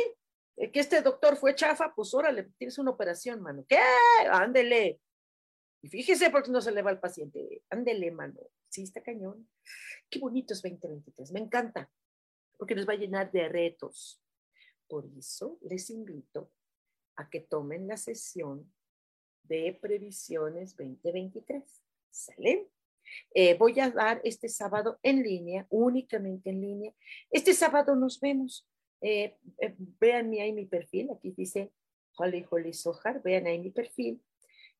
[0.57, 3.65] Que este doctor fue chafa, pues órale, tienes una operación, mano.
[3.69, 3.79] ¿Qué?
[4.31, 5.01] Ándele.
[5.83, 7.63] Y fíjese porque no se le va al paciente.
[7.71, 8.39] Ándele, mano.
[8.69, 9.49] Sí, está cañón.
[10.09, 11.33] Qué bonito es 2023.
[11.33, 11.91] Me encanta.
[12.59, 14.21] Porque nos va a llenar de retos
[14.91, 16.51] por eso les invito
[17.15, 18.71] a que tomen la sesión
[19.45, 21.63] de previsiones 2023.
[22.11, 22.69] ¿Sale?
[23.33, 26.93] Eh, voy a dar este sábado en línea, únicamente en línea.
[27.31, 28.69] Este sábado nos vemos.
[29.01, 31.73] Eh, eh, vean ahí mi perfil, aquí dice
[32.17, 34.21] Holly Holly Sojar, vean ahí mi perfil,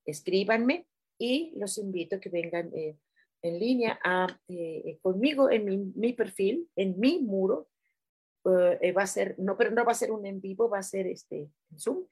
[0.05, 0.87] escríbanme
[1.21, 4.27] y los invito a que vengan en línea a,
[5.03, 7.69] conmigo en mi, mi, perfil, en mi muro,
[8.81, 10.83] eh, va a ser, no, pero no va a ser un en vivo, va a
[10.83, 12.07] ser este en Zoom.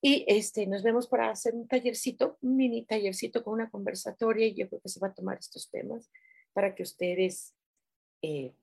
[0.00, 4.54] Y este, nos vemos para hacer un tallercito, un mini tallercito con una conversatoria y
[4.54, 6.10] yo creo que se va a tomar estos temas
[6.52, 7.54] para que ustedes
[8.22, 8.54] eh,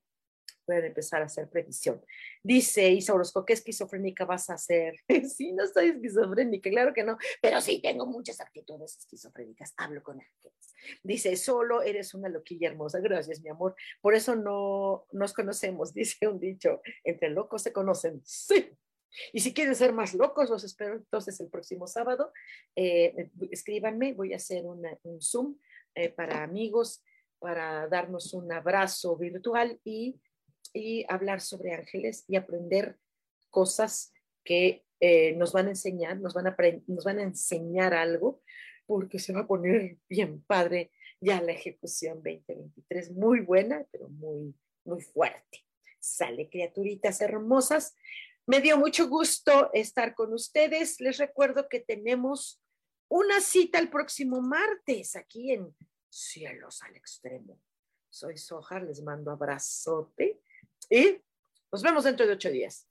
[0.66, 2.04] pueden empezar a hacer previsión.
[2.44, 4.96] Dice Isa Orozco, ¿qué esquizofrénica vas a hacer?
[5.36, 10.20] sí, no soy esquizofrénica, claro que no, pero sí tengo muchas actitudes esquizofrénicas, hablo con
[10.20, 10.74] ángeles.
[11.04, 16.28] Dice, solo eres una loquilla hermosa, gracias mi amor, por eso no nos conocemos, dice
[16.28, 18.72] un dicho, entre locos se conocen, sí.
[19.32, 22.34] Y si quieren ser más locos, los espero entonces el próximo sábado.
[22.76, 25.58] Eh, escríbanme, voy a hacer un Zoom
[25.94, 27.02] eh, para amigos,
[27.40, 30.20] para darnos un abrazo virtual y
[30.74, 32.98] y hablar sobre ángeles y aprender
[33.50, 34.14] cosas
[34.44, 36.56] que eh, nos van a enseñar, nos van a,
[36.88, 38.42] nos van a enseñar algo,
[38.86, 44.54] porque se va a poner bien padre ya la ejecución 2023, muy buena, pero muy,
[44.84, 45.66] muy fuerte.
[46.00, 47.96] Sale, criaturitas hermosas.
[48.46, 51.00] Me dio mucho gusto estar con ustedes.
[51.02, 52.62] Les recuerdo que tenemos
[53.10, 55.76] una cita el próximo martes aquí en
[56.10, 57.60] Cielos al Extremo.
[58.10, 60.42] Soy Sojar, les mando abrazote
[60.90, 61.22] y
[61.72, 62.88] nos vemos dentro de ocho días.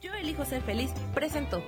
[0.00, 1.62] Yo elijo ser feliz, presento.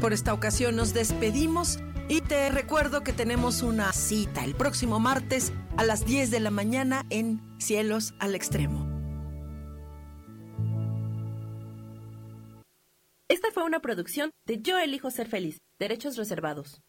[0.00, 1.78] Por esta ocasión nos despedimos
[2.08, 6.50] y te recuerdo que tenemos una cita el próximo martes a las 10 de la
[6.50, 8.88] mañana en Cielos al Extremo.
[13.28, 16.80] Esta fue una producción de Yo elijo ser feliz, derechos reservados.